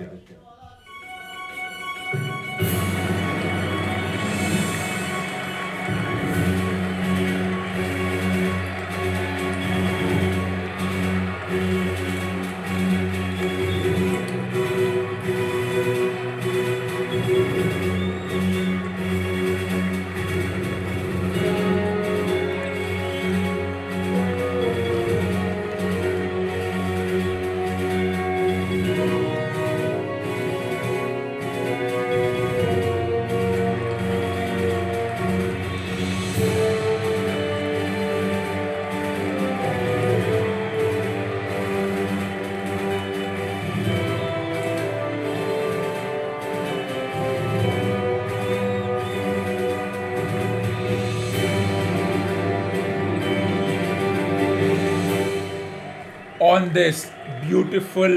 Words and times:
weekly 0.00 0.06
show 0.06 0.12
with 0.12 0.28
Aditya. 0.28 0.53
On 56.54 56.72
this 56.72 57.10
beautiful 57.42 58.12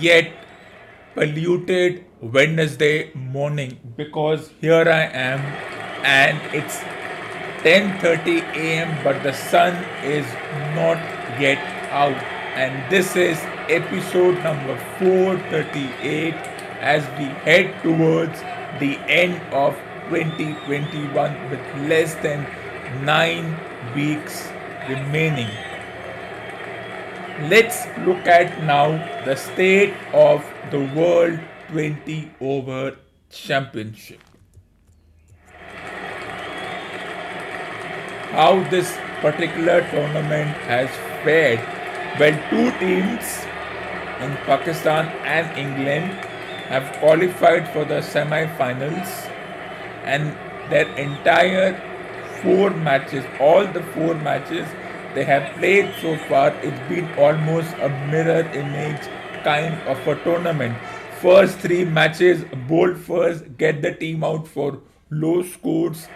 yet 0.00 0.30
polluted 1.14 2.04
Wednesday 2.36 3.10
morning 3.14 3.74
because 3.96 4.48
here 4.60 4.88
I 4.94 5.02
am 5.24 5.44
and 6.12 6.40
it's 6.60 6.78
10:30 7.66 8.34
a.m. 8.62 8.96
but 9.04 9.22
the 9.26 9.34
sun 9.42 9.78
is 10.16 10.32
not 10.78 10.98
yet 11.44 11.62
out 12.02 12.26
and 12.64 12.82
this 12.96 13.14
is 13.26 13.46
episode 13.76 14.42
number 14.48 14.76
438 14.98 16.34
as 16.94 17.08
we 17.20 17.30
head 17.46 17.72
towards 17.86 18.44
the 18.82 18.92
end 19.20 19.40
of 19.62 19.78
2021 20.10 21.38
with 21.54 21.72
less 21.94 22.18
than 22.26 22.46
9 23.12 23.56
weeks 24.00 24.44
remaining 24.92 25.75
let's 27.42 27.86
look 28.06 28.26
at 28.26 28.62
now 28.64 28.90
the 29.24 29.36
state 29.36 29.94
of 30.12 30.44
the 30.70 30.80
World 30.94 31.38
20 31.68 32.30
Over 32.40 32.96
Championship. 33.30 34.20
How 38.30 38.62
this 38.70 38.96
particular 39.20 39.80
tournament 39.90 40.56
has 40.68 40.88
fared. 41.24 41.60
Well, 42.18 42.36
two 42.50 42.70
teams 42.78 43.44
in 44.20 44.36
Pakistan 44.48 45.08
and 45.24 45.58
England 45.58 46.12
have 46.72 46.96
qualified 47.00 47.68
for 47.72 47.84
the 47.84 48.00
semi 48.00 48.46
finals, 48.56 49.26
and 50.04 50.34
their 50.70 50.88
entire 50.96 51.74
four 52.42 52.70
matches, 52.70 53.24
all 53.38 53.66
the 53.66 53.82
four 53.94 54.14
matches, 54.14 54.66
they 55.16 55.24
have 55.24 55.44
played 55.56 55.94
so 56.02 56.14
far, 56.28 56.50
it's 56.62 56.88
been 56.90 57.06
almost 57.18 57.72
a 57.80 57.88
mirror 58.10 58.42
image 58.62 59.08
kind 59.44 59.74
of 59.92 60.06
a 60.06 60.14
tournament. 60.24 60.76
First 61.22 61.58
three 61.60 61.86
matches, 61.86 62.44
bowl 62.68 62.94
first, 62.94 63.56
get 63.56 63.80
the 63.80 63.92
team 63.94 64.22
out 64.22 64.46
for 64.46 64.78
low 65.10 65.42
scores, 65.42 66.06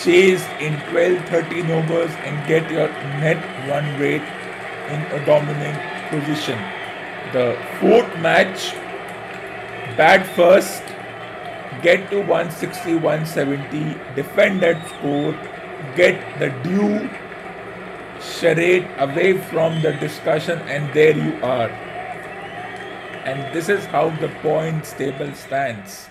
chase 0.00 0.46
in 0.60 0.78
12 0.90 1.28
13 1.28 1.70
overs, 1.72 2.12
and 2.28 2.46
get 2.46 2.70
your 2.70 2.86
net 3.24 3.42
run 3.68 3.92
rate 3.98 4.30
in 4.94 5.02
a 5.18 5.26
dominant 5.26 5.82
position. 6.14 6.56
The 7.32 7.58
fourth 7.80 8.16
match, 8.20 8.72
bat 9.96 10.24
first, 10.36 10.84
get 11.82 12.10
to 12.10 12.20
160 12.20 12.94
170, 12.94 14.14
defend 14.14 14.60
that 14.60 14.88
score, 14.90 15.32
get 15.96 16.38
the 16.38 16.50
due 16.62 17.08
charade 18.20 18.86
away 18.98 19.38
from 19.38 19.82
the 19.82 19.92
discussion, 19.92 20.58
and 20.60 20.92
there 20.94 21.16
you 21.16 21.42
are. 21.42 21.70
And 23.24 23.54
this 23.54 23.68
is 23.68 23.84
how 23.86 24.10
the 24.10 24.28
points 24.42 24.92
table 24.92 25.32
stands. 25.34 26.08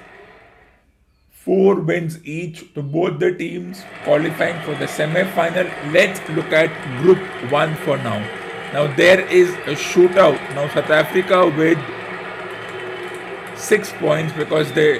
Four 1.31 1.75
wins 1.75 2.17
each 2.25 2.73
to 2.73 2.81
both 2.81 3.19
the 3.19 3.31
teams 3.31 3.83
qualifying 4.03 4.61
for 4.63 4.75
the 4.75 4.87
semi 4.87 5.23
final. 5.31 5.67
Let's 5.91 6.19
look 6.29 6.51
at 6.51 6.71
Group 7.01 7.19
1 7.51 7.75
for 7.75 7.97
now. 7.97 8.19
Now, 8.73 8.87
there 8.95 9.21
is 9.21 9.51
a 9.67 9.75
shootout. 9.75 10.39
Now, 10.55 10.67
South 10.69 10.89
Africa 10.89 11.47
with 11.47 11.77
six 13.57 13.93
points 13.93 14.33
because 14.33 14.71
they 14.73 14.99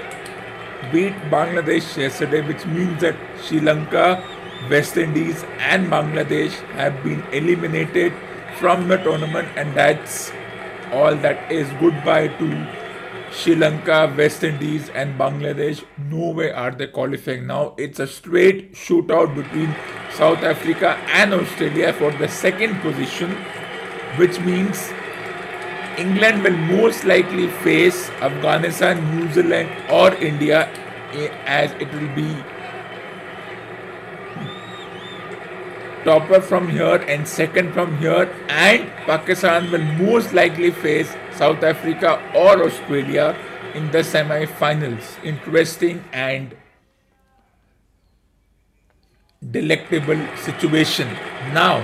beat 0.92 1.14
Bangladesh 1.30 1.98
yesterday, 1.98 2.42
which 2.42 2.66
means 2.66 3.02
that 3.02 3.16
Sri 3.44 3.60
Lanka 3.60 4.24
West 4.70 4.98
Indies 4.98 5.44
and 5.60 5.88
Bangladesh 5.92 6.52
have 6.80 7.04
been 7.04 7.22
eliminated 7.32 8.14
from 8.58 8.88
the 8.88 8.98
tournament, 8.98 9.48
and 9.56 9.74
that's 9.76 10.32
all 10.92 11.16
that 11.16 11.52
is. 11.52 11.70
Goodbye 11.80 12.28
to 12.40 12.68
Sri 13.32 13.56
Lanka, 13.56 14.14
West 14.18 14.44
Indies, 14.44 14.90
and 14.90 15.20
Bangladesh. 15.20 15.84
No 16.10 16.30
way 16.32 16.52
are 16.52 16.72
they 16.72 16.88
qualifying 16.88 17.48
now. 17.48 17.76
It's 17.78 18.00
a 18.00 18.08
straight 18.08 18.74
shootout 18.74 19.36
between 19.36 19.76
South 20.12 20.44
Africa 20.44 20.98
and 21.22 21.34
Australia 21.34 21.94
for 21.94 22.12
the 22.12 22.28
second 22.28 22.80
position, 22.82 23.32
which 24.18 24.40
means 24.40 24.92
England 25.98 26.44
will 26.44 26.58
most 26.58 27.04
likely 27.06 27.48
face 27.64 28.10
Afghanistan, 28.22 29.04
New 29.16 29.32
Zealand, 29.34 29.70
or 29.90 30.14
India 30.16 30.70
eh, 31.14 31.30
as 31.46 31.72
it 31.74 31.92
will 31.94 32.14
be 32.16 32.36
topper 36.06 36.40
from 36.40 36.70
here 36.70 37.02
and 37.14 37.28
second 37.28 37.74
from 37.74 37.98
here 37.98 38.30
and 38.48 38.90
Pakistan 39.06 39.72
will 39.72 39.86
most 40.02 40.34
likely 40.34 40.72
face 40.72 41.16
South 41.34 41.64
Africa 41.64 42.22
or 42.36 42.64
Australia 42.64 43.36
in 43.74 43.92
the 43.92 44.04
semi-finals. 44.04 45.18
Interesting 45.24 46.04
and 46.14 46.56
delectable 49.52 50.22
situation. 50.38 51.10
Now, 51.54 51.82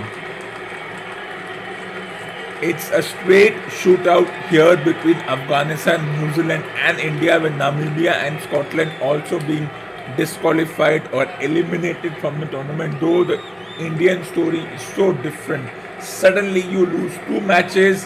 it's 2.61 2.89
a 2.91 3.01
straight 3.01 3.55
shootout 3.81 4.29
here 4.49 4.77
between 4.77 5.17
Afghanistan, 5.35 6.05
New 6.19 6.33
Zealand, 6.33 6.63
and 6.77 6.99
India, 6.99 7.39
with 7.39 7.53
Namibia 7.53 8.13
and 8.13 8.41
Scotland 8.43 8.91
also 9.01 9.39
being 9.39 9.67
disqualified 10.15 11.11
or 11.11 11.25
eliminated 11.41 12.15
from 12.17 12.39
the 12.39 12.45
tournament. 12.45 12.99
Though 12.99 13.23
the 13.23 13.41
Indian 13.81 14.23
story 14.25 14.59
is 14.59 14.81
so 14.81 15.13
different. 15.13 15.69
Suddenly 16.01 16.61
you 16.61 16.85
lose 16.85 17.13
two 17.27 17.41
matches 17.41 18.05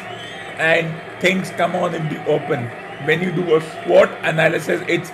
and 0.58 0.94
things 1.22 1.50
come 1.52 1.76
on 1.76 1.94
in 1.96 2.08
the 2.10 2.26
open. 2.26 2.68
When 3.06 3.22
you 3.22 3.32
do 3.32 3.56
a 3.56 3.62
SWOT 3.62 4.10
analysis, 4.24 4.82
it's 4.88 5.12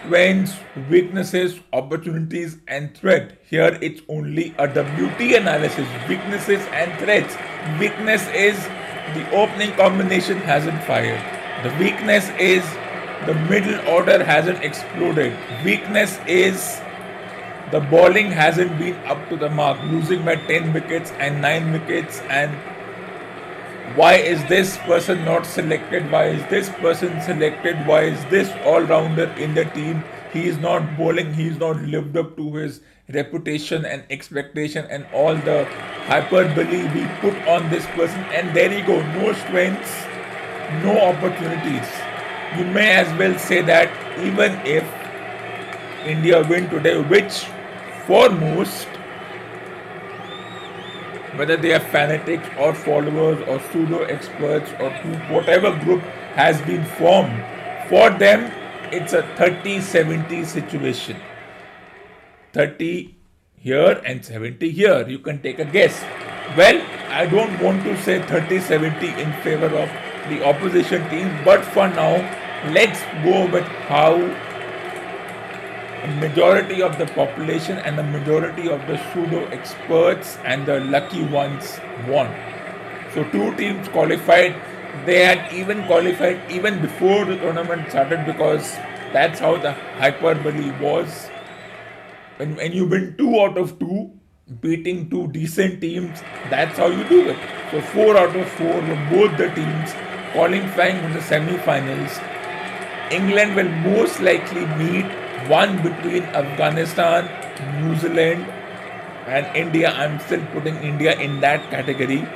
strengths, 0.00 0.54
weaknesses, 0.88 1.60
opportunities, 1.72 2.58
and 2.68 2.94
threat. 2.96 3.38
Here 3.48 3.78
it's 3.80 4.00
only 4.08 4.54
a 4.58 4.66
WT 4.66 5.20
analysis, 5.36 5.86
weaknesses 6.08 6.60
and 6.72 6.98
threats. 6.98 7.36
Weakness 7.78 8.26
is 8.28 8.56
the 9.14 9.28
opening 9.32 9.72
combination 9.72 10.38
hasn't 10.38 10.82
fired. 10.84 11.20
The 11.62 11.76
weakness 11.82 12.30
is 12.38 12.64
the 13.26 13.34
middle 13.50 13.78
order 13.88 14.24
hasn't 14.24 14.64
exploded. 14.64 15.36
Weakness 15.64 16.18
is 16.26 16.80
the 17.70 17.80
bowling 17.80 18.30
hasn't 18.32 18.76
been 18.78 18.96
up 19.06 19.28
to 19.28 19.36
the 19.36 19.48
mark, 19.48 19.80
losing 19.84 20.24
by 20.24 20.36
10 20.36 20.72
wickets 20.72 21.12
and 21.12 21.40
9 21.40 21.72
wickets. 21.72 22.20
And 22.28 22.56
why 23.94 24.14
is 24.14 24.44
this 24.48 24.76
person 24.78 25.24
not 25.24 25.46
selected? 25.46 26.10
Why 26.10 26.26
is 26.26 26.44
this 26.50 26.68
person 26.68 27.20
selected? 27.20 27.86
Why 27.86 28.02
is 28.02 28.24
this 28.26 28.50
all 28.64 28.80
rounder 28.80 29.32
in 29.38 29.54
the 29.54 29.64
team? 29.66 30.02
He 30.32 30.46
is 30.46 30.58
not 30.58 30.96
bowling, 30.96 31.34
he 31.34 31.48
is 31.48 31.58
not 31.58 31.76
lived 31.82 32.16
up 32.16 32.36
to 32.36 32.54
his 32.54 32.80
reputation 33.12 33.84
and 33.84 34.04
expectation 34.10 34.86
and 34.86 35.06
all 35.12 35.34
the 35.34 35.64
hyperbole 36.06 36.84
we 36.94 37.06
put 37.20 37.34
on 37.48 37.68
this 37.70 37.86
person. 37.86 38.20
And 38.34 38.54
there 38.54 38.72
you 38.72 38.84
go, 38.86 39.00
no 39.14 39.32
strengths, 39.32 40.04
no 40.82 40.98
opportunities. 41.00 41.88
You 42.56 42.64
may 42.64 42.90
as 42.92 43.16
well 43.18 43.38
say 43.38 43.62
that 43.62 43.90
even 44.18 44.52
if 44.66 44.84
India 46.04 46.46
win 46.48 46.68
today, 46.70 47.00
which 47.00 47.46
foremost, 48.10 48.88
whether 51.40 51.56
they 51.56 51.72
are 51.72 51.84
fanatics 51.90 52.48
or 52.58 52.74
followers 52.74 53.38
or 53.46 53.60
pseudo 53.66 54.00
experts 54.14 54.72
or 54.80 54.90
whatever 55.34 55.70
group 55.84 56.00
has 56.38 56.60
been 56.62 56.84
formed. 56.96 57.44
For 57.88 58.10
them, 58.24 58.50
it's 58.90 59.12
a 59.12 59.22
30 59.36 59.80
70 59.80 60.44
situation. 60.44 61.22
30 62.52 63.14
here 63.54 64.02
and 64.04 64.24
70 64.24 64.72
here. 64.72 65.08
You 65.08 65.20
can 65.20 65.40
take 65.40 65.60
a 65.60 65.64
guess. 65.64 66.02
Well, 66.56 66.82
I 67.22 67.26
don't 67.26 67.62
want 67.62 67.84
to 67.84 67.96
say 68.02 68.20
30 68.22 68.58
70 68.58 69.06
in 69.22 69.32
favor 69.44 69.72
of 69.86 69.88
the 70.28 70.44
opposition 70.52 71.08
team, 71.10 71.32
but 71.44 71.64
for 71.64 71.86
now, 71.86 72.14
let's 72.74 73.02
go 73.22 73.48
with 73.58 73.74
how 73.94 74.14
majority 76.08 76.82
of 76.82 76.96
the 76.98 77.06
population 77.06 77.78
and 77.78 77.98
the 77.98 78.02
majority 78.02 78.68
of 78.68 78.86
the 78.86 78.96
pseudo 79.12 79.46
experts 79.48 80.38
and 80.44 80.66
the 80.66 80.80
lucky 80.80 81.22
ones 81.24 81.78
won. 82.08 82.34
So, 83.14 83.24
two 83.24 83.54
teams 83.56 83.88
qualified. 83.88 84.54
They 85.04 85.24
had 85.24 85.52
even 85.52 85.84
qualified 85.86 86.40
even 86.50 86.80
before 86.80 87.24
the 87.24 87.36
tournament 87.36 87.90
started 87.90 88.24
because 88.24 88.72
that's 89.12 89.40
how 89.40 89.56
the 89.56 89.72
hyperbole 89.72 90.70
was. 90.80 91.28
When, 92.36 92.56
when 92.56 92.72
you 92.72 92.86
win 92.86 93.16
two 93.18 93.38
out 93.40 93.58
of 93.58 93.78
two, 93.78 94.10
beating 94.60 95.10
two 95.10 95.28
decent 95.28 95.80
teams, 95.80 96.22
that's 96.48 96.78
how 96.78 96.86
you 96.86 97.04
do 97.08 97.28
it. 97.28 97.38
So, 97.70 97.80
four 97.80 98.16
out 98.16 98.34
of 98.34 98.48
four 98.52 98.80
were 98.80 99.06
both 99.10 99.36
the 99.36 99.50
teams 99.54 99.92
qualifying 100.32 101.02
for 101.02 101.12
the 101.12 101.22
semi 101.22 101.58
finals. 101.58 102.18
England 103.10 103.56
will 103.56 103.68
most 103.68 104.20
likely 104.20 104.64
meet 104.76 105.06
one 105.48 105.82
between 105.82 106.24
Afghanistan, 106.24 107.28
New 107.82 107.96
Zealand, 107.96 108.46
and 109.26 109.56
India. 109.56 109.90
I'm 109.90 110.18
still 110.20 110.44
putting 110.52 110.76
India 110.76 111.18
in 111.18 111.40
that 111.40 111.70
category. 111.70 112.26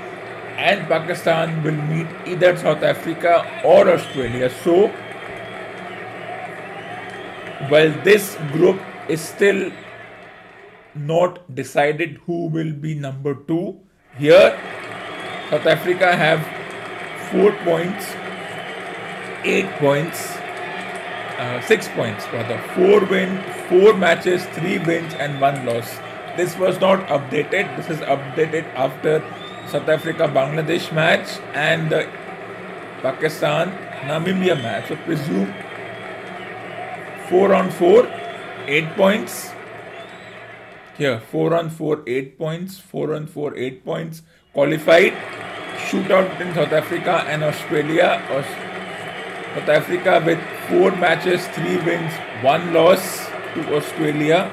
And 0.56 0.86
Pakistan 0.88 1.62
will 1.62 1.80
meet 1.92 2.06
either 2.26 2.56
South 2.56 2.82
Africa 2.82 3.44
or 3.64 3.88
Australia. 3.88 4.50
So, 4.62 4.88
while 7.68 7.90
this 8.04 8.36
group 8.52 8.80
is 9.08 9.20
still 9.20 9.72
not 10.94 11.40
decided 11.54 12.20
who 12.26 12.46
will 12.46 12.72
be 12.72 12.94
number 12.94 13.34
two, 13.34 13.80
here 14.16 14.56
South 15.50 15.66
Africa 15.66 16.14
have 16.14 16.40
four 17.30 17.52
points, 17.64 18.14
eight 19.44 19.68
points, 19.80 20.38
uh, 21.38 21.60
six 21.62 21.88
points 21.88 22.25
rather. 22.32 22.58
Four 22.75 23.04
win, 23.06 23.42
four 23.69 23.94
matches, 23.94 24.44
three 24.46 24.78
wins, 24.78 25.14
and 25.14 25.40
one 25.40 25.64
loss. 25.66 25.98
This 26.36 26.56
was 26.56 26.81
not 26.81 27.06
updated. 27.08 27.76
This 27.76 27.90
is 27.90 28.00
updated 28.00 28.64
after 28.75 29.22
South 29.69 29.88
Africa 29.88 30.28
Bangladesh 30.28 30.92
match 30.92 31.38
and 31.54 31.90
the 31.90 32.08
Pakistan 33.02 33.70
Namibia 34.08 34.60
match. 34.60 34.88
So 34.88 34.96
presume 34.96 35.54
four 37.28 37.54
on 37.54 37.70
four, 37.70 38.08
eight 38.66 38.94
points. 38.96 39.50
Here, 40.96 41.20
four 41.20 41.54
on 41.54 41.70
four, 41.70 42.02
eight 42.06 42.38
points. 42.38 42.78
Four 42.78 43.14
on 43.14 43.26
four, 43.26 43.56
eight 43.56 43.84
points. 43.84 44.22
Qualified. 44.52 45.12
Shootout 45.88 46.40
in 46.40 46.54
South 46.54 46.72
Africa 46.72 47.25
and 47.26 47.42
Australia. 47.42 48.22
South 49.54 49.68
Africa 49.68 50.22
with 50.26 50.40
four 50.68 50.90
matches, 50.96 51.46
three 51.48 51.76
wins, 51.76 52.12
one 52.42 52.72
loss 52.72 53.26
to 53.54 53.76
Australia. 53.76 54.50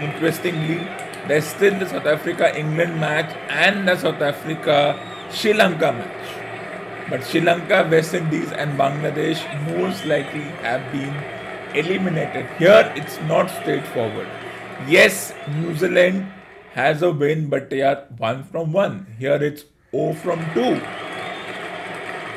Interestingly, 0.00 0.78
there's 1.26 1.44
still 1.44 1.78
the 1.78 1.86
South 1.86 2.06
Africa 2.06 2.56
England 2.58 2.98
match 2.98 3.36
and 3.50 3.86
the 3.86 3.96
South 3.96 4.22
Africa 4.22 4.98
Sri 5.30 5.52
Lanka 5.52 5.92
match. 5.92 7.10
But 7.10 7.24
Sri 7.24 7.42
Lanka, 7.42 7.86
West 7.90 8.14
Indies, 8.14 8.50
and 8.52 8.78
Bangladesh 8.78 9.44
most 9.76 10.06
likely 10.06 10.48
have 10.64 10.90
been 10.92 11.14
eliminated. 11.74 12.46
Here 12.58 12.90
it's 12.96 13.20
not 13.28 13.50
straightforward. 13.50 14.28
Yes, 14.86 15.34
New 15.48 15.74
Zealand 15.74 16.32
has 16.72 17.02
a 17.02 17.10
win, 17.10 17.48
but 17.50 17.68
they 17.68 17.82
are 17.82 18.04
1 18.16 18.44
from 18.44 18.72
1. 18.72 19.16
Here 19.18 19.42
it's 19.42 19.64
0 19.90 20.14
from 20.14 20.40
2. 20.54 21.07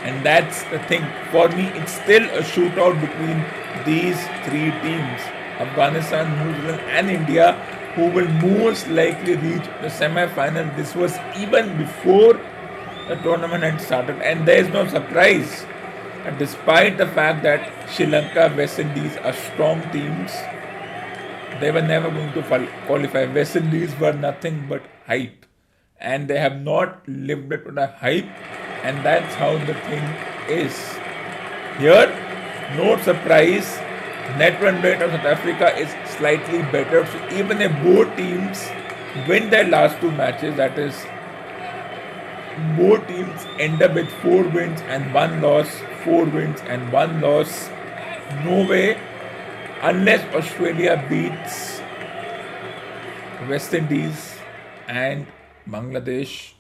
And 0.04 0.26
that's 0.26 0.64
the 0.64 0.80
thing. 0.80 1.06
For 1.32 1.48
me, 1.50 1.66
it's 1.80 1.94
still 1.94 2.24
a 2.30 2.42
shootout 2.42 3.00
between 3.00 3.46
these 3.86 4.20
three 4.46 4.72
teams 4.82 5.22
Afghanistan, 5.60 6.26
New 6.40 6.56
Zealand, 6.62 6.82
and 6.90 7.10
India, 7.12 7.54
who 7.96 8.08
will 8.10 8.28
most 8.42 8.88
likely 8.88 9.36
reach 9.36 9.68
the 9.82 9.90
semi 9.90 10.26
final. 10.28 10.66
This 10.76 10.96
was 10.96 11.18
even 11.38 11.78
before 11.78 12.40
the 13.08 13.16
tournament 13.18 13.64
had 13.64 13.80
started, 13.80 14.22
and 14.22 14.48
there 14.48 14.58
is 14.64 14.70
no 14.70 14.88
surprise. 14.88 15.66
And 16.26 16.38
despite 16.40 16.98
the 16.98 17.08
fact 17.08 17.44
that 17.44 17.70
Sri 17.90 18.08
Lanka, 18.08 18.54
West 18.58 18.80
Indies 18.80 19.18
are 19.18 19.34
strong 19.34 19.82
teams, 19.92 20.32
they 21.60 21.72
were 21.72 21.82
never 21.82 22.10
going 22.10 22.34
to 22.34 22.68
qualify. 22.88 23.26
West 23.26 23.56
Indies 23.56 23.94
were 24.00 24.14
nothing 24.14 24.66
but 24.68 24.82
hype, 25.06 25.46
and 26.00 26.28
they 26.28 26.40
have 26.40 26.60
not 26.62 27.08
lived 27.08 27.54
up 27.54 27.66
to 27.66 27.72
the 27.72 27.88
hype 27.88 28.30
and 28.84 29.06
that's 29.06 29.36
how 29.36 29.58
the 29.66 29.74
thing 29.74 30.04
is. 30.50 30.76
Here, 31.78 32.10
no 32.76 32.98
surprise, 33.02 33.78
net 34.38 34.62
run 34.62 34.82
rate 34.82 35.02
of 35.02 35.12
South 35.12 35.26
Africa 35.26 35.76
is 35.78 35.90
slightly 36.18 36.62
better. 36.72 37.06
So 37.06 37.30
even 37.30 37.62
if 37.62 37.72
both 37.84 38.16
teams 38.16 38.70
win 39.28 39.50
their 39.50 39.68
last 39.68 40.00
two 40.00 40.12
matches, 40.12 40.56
that 40.58 40.78
is, 40.78 40.96
both 42.78 43.08
teams 43.08 43.46
end 43.60 43.82
up 43.82 43.94
with 43.94 44.10
four 44.22 44.44
wins 44.44 44.82
and 44.82 45.14
one 45.14 45.42
loss, 45.42 45.70
four 46.04 46.26
wins 46.26 46.62
and 46.62 46.92
one 46.92 47.22
loss. 47.22 47.70
No 48.46 48.66
way, 48.68 49.00
unless 49.82 50.24
Australia 50.34 51.04
beats 51.10 51.82
West 53.50 53.74
Indies 53.74 54.38
and 54.88 55.26
Bangladesh 55.68 56.54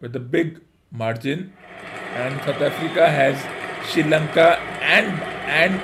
with 0.00 0.16
a 0.16 0.20
big 0.20 0.60
margin 0.94 1.52
and 2.14 2.40
South 2.42 2.62
Africa 2.62 3.10
has 3.10 3.36
Sri 3.90 4.04
Lanka 4.04 4.58
and 4.80 5.20
and 5.46 5.80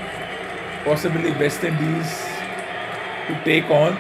possibly 0.85 1.33
West 1.33 1.65
Indies 1.65 2.11
to 3.27 3.41
take 3.45 3.69
on. 3.71 3.99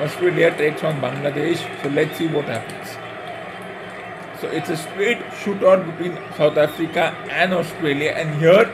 Australia 0.00 0.50
takes 0.56 0.84
on 0.84 1.00
Bangladesh. 1.00 1.60
So 1.82 1.88
let's 1.88 2.16
see 2.16 2.28
what 2.28 2.44
happens. 2.44 2.96
So 4.40 4.48
it's 4.48 4.68
a 4.68 4.76
straight 4.76 5.18
shootout 5.42 5.84
between 5.86 6.16
South 6.36 6.58
Africa 6.58 7.14
and 7.30 7.54
Australia, 7.54 8.10
and 8.10 8.38
here 8.38 8.70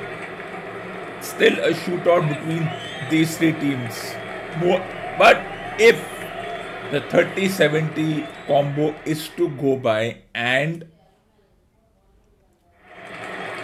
still 1.21 1.59
a 1.65 1.73
shootout 1.73 2.29
between 2.29 2.69
these 3.11 3.37
three 3.39 3.53
teams. 3.53 4.15
But 4.61 5.41
if 5.79 5.97
the 6.91 7.01
30-70 7.01 8.27
combo 8.47 8.95
is 9.07 9.29
to 9.37 9.49
go 9.51 9.77
by 9.77 10.19
and 10.35 10.85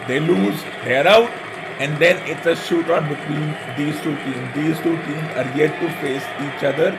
they 0.09 0.19
lose, 0.19 0.61
they're 0.85 1.07
out, 1.07 1.31
and 1.79 1.97
then 1.99 2.17
it's 2.27 2.47
a 2.47 2.55
shootout 2.55 3.09
between 3.09 3.55
these 3.77 4.01
two 4.03 4.17
teams. 4.25 4.55
These 4.55 4.79
two 4.79 4.97
teams 5.05 5.29
are 5.37 5.49
yet 5.57 5.79
to 5.81 5.89
face 6.01 6.25
each 6.47 6.65
other. 6.65 6.91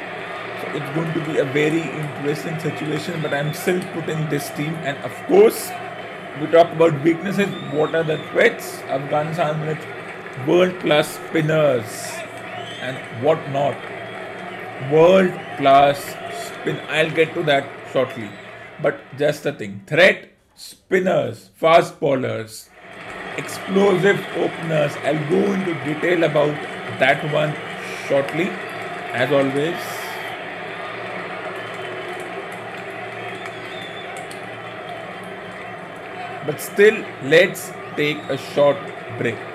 So 0.62 0.68
it's 0.78 0.96
going 0.96 1.12
to 1.14 1.26
be 1.26 1.40
a 1.40 1.46
very 1.46 1.82
interesting 1.82 2.60
situation, 2.60 3.22
but 3.22 3.34
I'm 3.34 3.54
still 3.54 3.82
putting 3.94 4.30
this 4.30 4.50
team. 4.52 4.74
And 4.84 4.98
of 5.00 5.12
course, 5.28 5.70
we 6.40 6.48
talk 6.48 6.72
about 6.72 7.04
weaknesses. 7.04 7.50
What 7.74 7.96
are 7.96 8.04
the 8.04 8.18
threats? 8.32 8.80
Afghanistan 8.84 9.66
with 9.68 10.48
world 10.48 10.80
class 10.80 11.16
spinners 11.16 11.84
and 12.82 12.98
what 13.24 13.50
not. 13.50 13.76
World 14.92 15.34
class 15.58 16.16
spin. 16.46 16.80
I'll 16.88 17.12
get 17.12 17.34
to 17.34 17.44
that 17.44 17.68
shortly. 17.92 18.30
But 18.82 19.02
just 19.18 19.44
the 19.44 19.52
thing 19.52 19.82
threat 19.88 20.30
spinners, 20.56 21.50
fast 21.56 22.00
bowlers, 22.00 22.69
explosive 23.40 24.20
openers. 24.46 24.98
I'll 25.04 25.24
go 25.30 25.42
into 25.54 25.74
detail 25.86 26.24
about 26.24 26.56
that 27.04 27.26
one 27.34 27.56
shortly, 28.08 28.50
as 29.24 29.32
always. 29.32 29.78
But 36.46 36.60
still, 36.60 37.06
let's 37.24 37.72
take 37.96 38.18
a 38.30 38.38
short 38.38 38.78
break. 39.18 39.49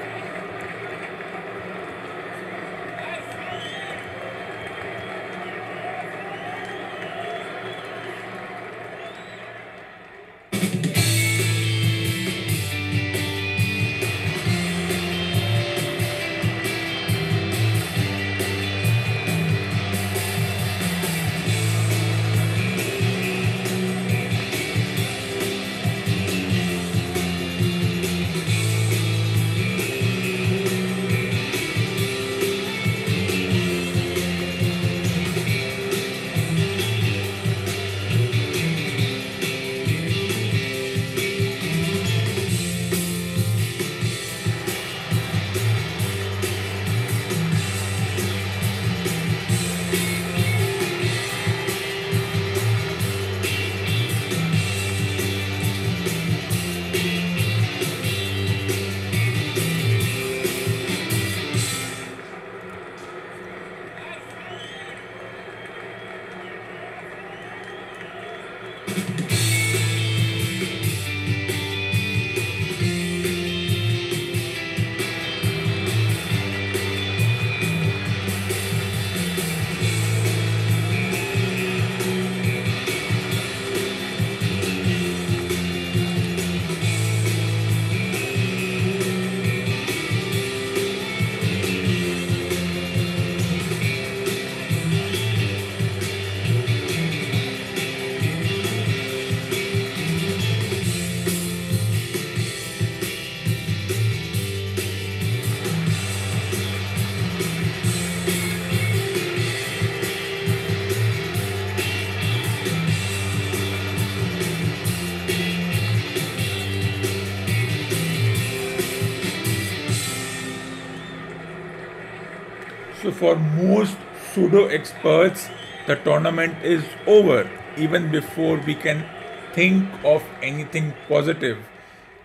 For 123.15 123.37
most 123.37 123.97
pseudo 124.33 124.67
experts, 124.67 125.49
the 125.87 125.97
tournament 125.97 126.63
is 126.63 126.85
over 127.07 127.49
even 127.77 128.11
before 128.11 128.57
we 128.59 128.75
can 128.75 129.05
think 129.53 129.89
of 130.05 130.23
anything 130.43 130.93
positive. 131.09 131.59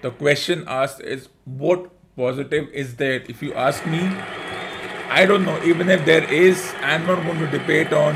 The 0.01 0.11
question 0.11 0.63
asked 0.67 1.01
is 1.01 1.29
what 1.45 1.91
positive 2.15 2.69
is 2.73 2.95
there? 2.95 3.21
If 3.27 3.41
you 3.41 3.53
ask 3.53 3.85
me, 3.85 3.99
I 5.09 5.25
don't 5.25 5.45
know. 5.45 5.61
Even 5.63 5.89
if 5.89 6.05
there 6.05 6.23
is, 6.31 6.73
I'm 6.81 7.05
not 7.05 7.23
going 7.23 7.39
to 7.39 7.47
debate 7.47 7.93
on 7.93 8.15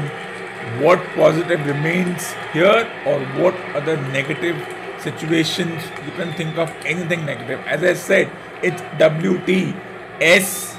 what 0.82 1.00
positive 1.16 1.66
remains 1.66 2.32
here 2.54 2.88
or 3.06 3.20
what 3.42 3.56
other 3.76 3.98
negative 4.12 4.56
situations 5.00 5.84
you 6.06 6.12
can 6.12 6.34
think 6.34 6.58
of 6.58 6.70
anything 6.86 7.26
negative. 7.26 7.60
As 7.68 7.84
I 7.84 7.94
said, 7.94 8.32
it's 8.62 8.82
WT, 9.02 9.76
S, 10.22 10.73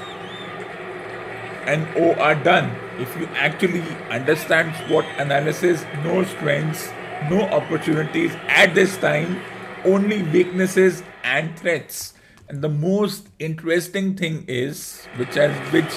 and 1.65 1.87
O 1.97 2.13
are 2.15 2.35
done. 2.35 2.75
If 2.99 3.15
you 3.17 3.27
actually 3.35 3.81
understand 4.09 4.73
SWOT 4.87 5.05
analysis, 5.17 5.83
no 6.03 6.23
strengths, 6.23 6.89
no 7.29 7.41
opportunities 7.41 8.31
at 8.47 8.73
this 8.75 8.97
time, 8.97 9.41
only 9.83 10.23
weaknesses 10.23 11.03
and 11.23 11.57
threats. 11.57 12.13
And 12.47 12.61
the 12.61 12.69
most 12.69 13.27
interesting 13.39 14.15
thing 14.15 14.45
is, 14.47 15.05
which 15.17 15.33
has 15.35 15.51
which 15.73 15.93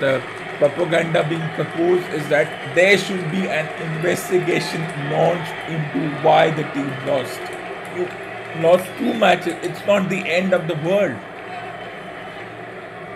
the 0.00 0.22
propaganda 0.58 1.26
being 1.28 1.48
proposed 1.54 2.06
is 2.12 2.28
that 2.28 2.74
there 2.74 2.98
should 2.98 3.30
be 3.30 3.48
an 3.48 3.66
investigation 3.96 4.80
launched 5.10 5.54
into 5.68 6.10
why 6.22 6.50
the 6.50 6.62
team 6.74 6.92
lost. 7.06 7.40
You 7.96 8.08
lost 8.62 8.84
two 8.98 9.14
matches, 9.14 9.54
it's 9.62 9.84
not 9.86 10.08
the 10.08 10.20
end 10.28 10.52
of 10.52 10.68
the 10.68 10.74
world. 10.76 11.16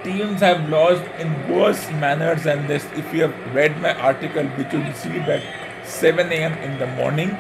Teams 0.03 0.41
have 0.41 0.71
lost 0.71 1.03
in 1.19 1.29
worse 1.51 1.91
manners 1.91 2.45
than 2.45 2.67
this. 2.67 2.85
If 2.97 3.13
you 3.13 3.23
have 3.23 3.55
read 3.55 3.79
my 3.83 3.93
article, 3.95 4.45
which 4.57 4.73
you 4.73 4.81
received 4.81 5.29
at 5.29 5.43
7 5.87 6.33
am 6.33 6.55
in 6.59 6.79
the 6.79 6.87
morning, 6.87 7.37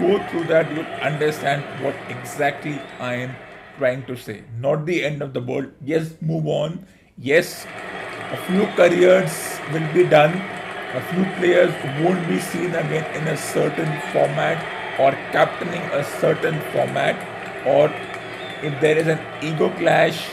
go 0.00 0.18
through 0.28 0.44
that, 0.44 0.72
you'll 0.74 0.94
understand 1.10 1.62
what 1.84 1.94
exactly 2.08 2.80
I 2.98 3.14
am 3.14 3.36
trying 3.78 4.04
to 4.06 4.16
say. 4.16 4.42
Not 4.58 4.84
the 4.84 5.04
end 5.04 5.22
of 5.22 5.32
the 5.32 5.40
world. 5.40 5.70
Yes, 5.80 6.16
move 6.20 6.48
on. 6.48 6.86
Yes, 7.18 7.66
a 8.32 8.36
few 8.48 8.66
careers 8.74 9.60
will 9.72 9.86
be 9.94 10.04
done. 10.04 10.34
A 10.94 11.02
few 11.12 11.24
players 11.36 11.72
won't 12.02 12.26
be 12.26 12.40
seen 12.40 12.74
again 12.74 13.06
in 13.14 13.28
a 13.28 13.36
certain 13.36 13.92
format 14.10 14.58
or 14.98 15.12
captaining 15.30 15.82
a 16.00 16.04
certain 16.20 16.60
format 16.72 17.16
or 17.64 17.92
if 18.62 18.80
there 18.80 18.98
is 18.98 19.06
an 19.06 19.20
ego 19.42 19.70
clash, 19.70 20.30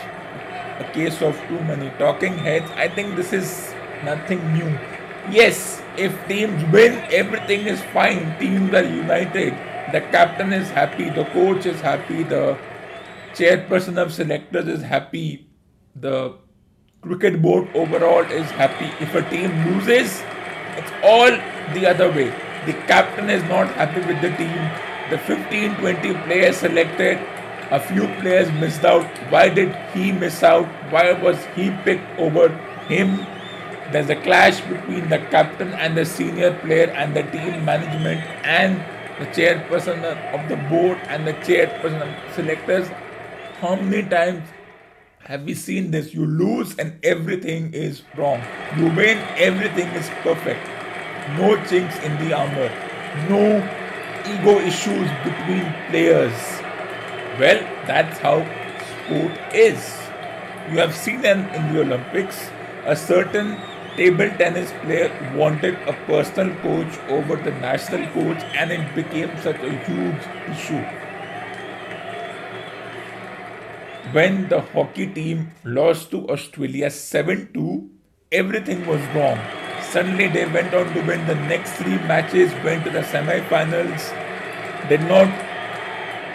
a 0.80 0.92
case 0.94 1.22
of 1.22 1.40
too 1.48 1.60
many 1.62 1.90
talking 1.98 2.38
heads, 2.38 2.70
I 2.72 2.88
think 2.88 3.16
this 3.16 3.34
is 3.34 3.74
nothing 4.04 4.42
new. 4.54 4.78
Yes, 5.30 5.82
if 5.98 6.14
teams 6.28 6.64
win, 6.72 6.94
everything 7.12 7.68
is 7.68 7.82
fine. 7.94 8.38
Teams 8.40 8.74
are 8.74 8.84
united. 8.84 9.54
The 9.92 10.02
captain 10.02 10.54
is 10.54 10.70
happy, 10.70 11.10
the 11.10 11.26
coach 11.26 11.66
is 11.66 11.82
happy, 11.82 12.24
the 12.24 12.58
chairperson 13.34 13.98
of 13.98 14.14
selectors 14.14 14.68
is 14.68 14.84
happy, 14.84 15.48
the 15.96 16.36
cricket 17.02 17.42
board 17.42 17.68
overall 17.74 18.22
is 18.22 18.50
happy. 18.52 18.92
If 19.04 19.16
a 19.16 19.28
team 19.30 19.52
loses, 19.66 20.22
it's 20.78 20.92
all 21.04 21.32
the 21.74 21.88
other 21.88 22.12
way. 22.12 22.30
The 22.66 22.74
captain 22.88 23.30
is 23.30 23.44
not 23.44 23.68
happy 23.72 24.02
with 24.02 24.22
the 24.22 24.30
team. 24.38 24.62
The 25.10 25.18
15 25.18 25.76
20 25.76 26.14
players 26.26 26.58
selected, 26.58 27.18
a 27.72 27.80
few 27.80 28.08
players 28.20 28.52
missed 28.54 28.84
out. 28.84 29.06
Why 29.32 29.50
did 29.50 29.76
he 29.94 30.12
miss 30.12 30.44
out? 30.44 30.66
Why 30.92 31.14
was 31.14 31.38
he 31.56 31.70
picked 31.84 32.20
over 32.20 32.50
him? 32.88 33.26
There's 33.92 34.10
a 34.10 34.16
clash 34.16 34.62
between 34.62 35.10
the 35.10 35.18
captain 35.18 35.74
and 35.74 35.98
the 35.98 36.06
senior 36.06 36.54
player 36.60 36.90
and 36.92 37.16
the 37.16 37.24
team 37.24 37.66
management 37.66 38.22
and 38.44 38.78
the 39.20 39.26
chairperson 39.34 40.04
of 40.34 40.50
the 40.50 40.58
board 40.70 40.98
and 41.08 41.28
the 41.28 41.34
chairperson 41.34 42.02
of 42.02 42.36
selectors. 42.36 42.88
How 43.60 43.76
many 43.76 44.08
times 44.08 44.48
have 45.26 45.44
we 45.44 45.54
seen 45.54 45.92
this? 45.92 46.14
You 46.14 46.26
lose 46.26 46.78
and 46.78 46.98
everything 47.04 47.74
is 47.74 48.04
wrong. 48.16 48.42
You 48.78 48.86
win, 48.86 49.18
everything 49.38 49.88
is 49.90 50.10
perfect. 50.24 50.66
No 51.38 51.56
chinks 51.66 52.00
in 52.00 52.18
the 52.18 52.34
armor. 52.34 52.72
No 53.28 53.58
ego 54.26 54.60
issues 54.60 55.10
between 55.24 55.74
players. 55.90 56.60
Well, 57.40 57.60
that's 57.88 58.20
how 58.20 58.46
sport 58.92 59.32
is. 59.54 59.98
You 60.70 60.78
have 60.80 60.96
seen 60.96 61.22
them 61.22 61.48
in 61.50 61.74
the 61.74 61.82
Olympics. 61.82 62.50
A 62.86 62.96
certain 62.96 63.58
table 63.96 64.30
tennis 64.38 64.72
player 64.84 65.12
wanted 65.36 65.76
a 65.88 65.94
personal 66.06 66.56
coach 66.58 67.00
over 67.08 67.36
the 67.38 67.52
national 67.52 68.08
coach, 68.12 68.44
and 68.56 68.72
it 68.72 68.96
became 68.96 69.32
such 69.42 69.60
a 69.62 69.72
huge 69.86 70.24
issue 70.50 70.84
when 74.12 74.48
the 74.50 74.60
hockey 74.60 75.06
team 75.06 75.52
lost 75.64 76.10
to 76.12 76.28
Australia 76.30 76.90
7 76.90 77.50
2, 77.54 77.90
everything 78.32 78.86
was 78.88 79.02
wrong. 79.16 79.40
Suddenly 79.92 80.28
they 80.28 80.46
went 80.46 80.74
on 80.74 80.92
to 80.94 81.02
win 81.02 81.26
the 81.28 81.36
next 81.36 81.74
three 81.74 81.98
matches, 82.14 82.52
went 82.64 82.84
to 82.86 82.90
the 82.90 83.04
semi 83.04 83.40
finals, 83.50 84.10
did 84.90 85.02
not 85.02 85.30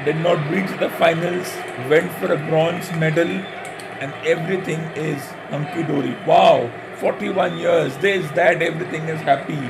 did 0.05 0.17
not 0.17 0.51
reach 0.51 0.71
the 0.79 0.91
finals, 0.91 1.53
went 1.89 2.11
for 2.13 2.33
a 2.33 2.39
bronze 2.49 2.91
medal, 2.93 3.29
and 4.01 4.13
everything 4.27 4.81
is 4.97 5.21
hunky 5.51 5.83
dory. 5.83 6.17
Wow, 6.27 6.71
41 6.97 7.59
years, 7.59 7.97
this, 7.99 8.31
that, 8.33 8.63
everything 8.63 9.09
is 9.09 9.21
happy. 9.21 9.61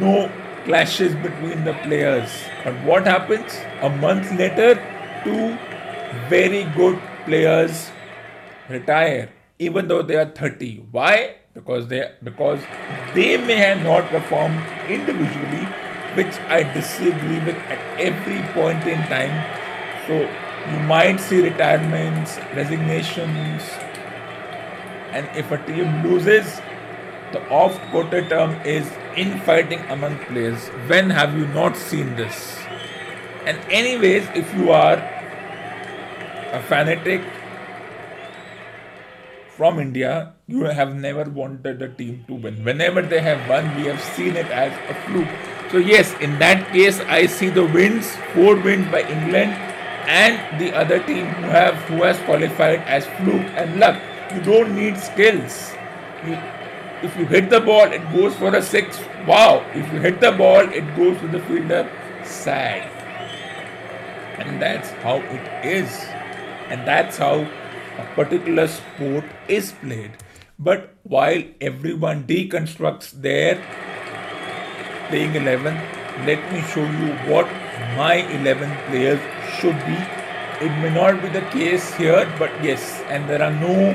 No 0.00 0.30
clashes 0.64 1.14
between 1.16 1.64
the 1.64 1.74
players. 1.82 2.30
But 2.64 2.74
what 2.84 3.06
happens? 3.06 3.58
A 3.80 3.90
month 3.90 4.30
later, 4.32 4.74
two 5.24 5.56
very 6.28 6.64
good 6.76 6.98
players 7.24 7.90
retire 8.68 9.30
even 9.58 9.88
though 9.88 10.02
they 10.02 10.16
are 10.16 10.26
30 10.26 10.86
why 10.90 11.34
because 11.54 11.86
they 11.88 12.10
because 12.22 12.60
they 13.14 13.36
may 13.36 13.56
have 13.56 13.82
not 13.82 14.08
performed 14.08 14.60
individually 14.88 15.66
which 16.14 16.38
i 16.56 16.62
disagree 16.74 17.40
with 17.48 17.56
at 17.74 18.00
every 18.08 18.40
point 18.52 18.86
in 18.86 18.98
time 19.12 19.36
so 20.06 20.20
you 20.70 20.78
might 20.88 21.20
see 21.20 21.40
retirements 21.40 22.38
resignations 22.54 23.62
and 25.12 25.28
if 25.36 25.50
a 25.50 25.58
team 25.66 26.02
loses 26.02 26.60
the 27.32 27.42
oft-quoted 27.48 28.28
term 28.28 28.54
is 28.64 28.90
infighting 29.16 29.80
among 29.96 30.18
players 30.26 30.68
when 30.92 31.10
have 31.10 31.36
you 31.36 31.46
not 31.48 31.76
seen 31.76 32.14
this 32.16 32.58
and 33.46 33.58
anyways 33.70 34.26
if 34.34 34.54
you 34.54 34.70
are 34.70 34.98
a 36.52 36.60
fanatic 36.62 37.22
from 39.60 39.78
India, 39.78 40.32
you 40.46 40.64
have 40.64 40.94
never 40.96 41.24
wanted 41.28 41.80
the 41.80 41.88
team 41.88 42.24
to 42.26 42.34
win. 42.34 42.64
Whenever 42.64 43.02
they 43.02 43.20
have 43.20 43.46
won, 43.46 43.66
we 43.76 43.82
have 43.88 44.00
seen 44.00 44.34
it 44.34 44.46
as 44.46 44.72
a 44.88 44.94
fluke. 45.02 45.49
So 45.70 45.78
yes, 45.78 46.12
in 46.20 46.38
that 46.38 46.72
case, 46.72 47.00
I 47.00 47.26
see 47.26 47.48
the 47.48 47.64
wins, 47.64 48.16
four 48.34 48.56
wins 48.56 48.90
by 48.90 49.02
England, 49.02 49.52
and 50.10 50.60
the 50.60 50.74
other 50.76 51.02
team 51.02 51.26
who 51.26 51.48
have 51.48 51.74
who 51.90 52.02
has 52.02 52.18
qualified 52.28 52.80
as 52.86 53.06
fluke 53.18 53.46
and 53.54 53.78
luck. 53.78 54.00
You 54.34 54.40
don't 54.42 54.74
need 54.74 54.98
skills. 54.98 55.72
You, 56.26 56.38
if 57.02 57.16
you 57.16 57.26
hit 57.26 57.50
the 57.50 57.60
ball, 57.60 57.92
it 57.92 58.02
goes 58.12 58.34
for 58.36 58.54
a 58.54 58.62
six. 58.62 58.98
Wow! 59.26 59.64
If 59.74 59.92
you 59.92 60.00
hit 60.00 60.20
the 60.20 60.32
ball, 60.32 60.60
it 60.60 60.96
goes 60.96 61.18
to 61.20 61.28
the 61.28 61.40
fielder. 61.40 61.88
Sad. 62.24 62.90
And 64.38 64.60
that's 64.60 64.90
how 65.04 65.16
it 65.16 65.64
is 65.64 65.90
and 66.70 66.86
that's 66.86 67.18
how 67.18 67.46
a 67.98 68.04
particular 68.14 68.66
sport 68.68 69.24
is 69.48 69.72
played. 69.72 70.12
But 70.58 70.94
while 71.02 71.42
everyone 71.60 72.24
deconstructs 72.24 73.10
their 73.10 73.56
playing 75.10 75.34
11, 75.34 75.74
let 76.26 76.52
me 76.52 76.62
show 76.62 76.84
you 76.84 77.12
what 77.32 77.46
my 77.98 78.14
11 78.38 78.70
players 78.86 79.20
should 79.58 79.78
be. 79.84 79.98
It 80.64 80.72
may 80.82 80.90
not 80.94 81.20
be 81.22 81.28
the 81.28 81.42
case 81.50 81.92
here, 81.94 82.26
but 82.38 82.50
yes, 82.64 83.02
and 83.08 83.28
there 83.28 83.42
are 83.42 83.52
no 83.52 83.92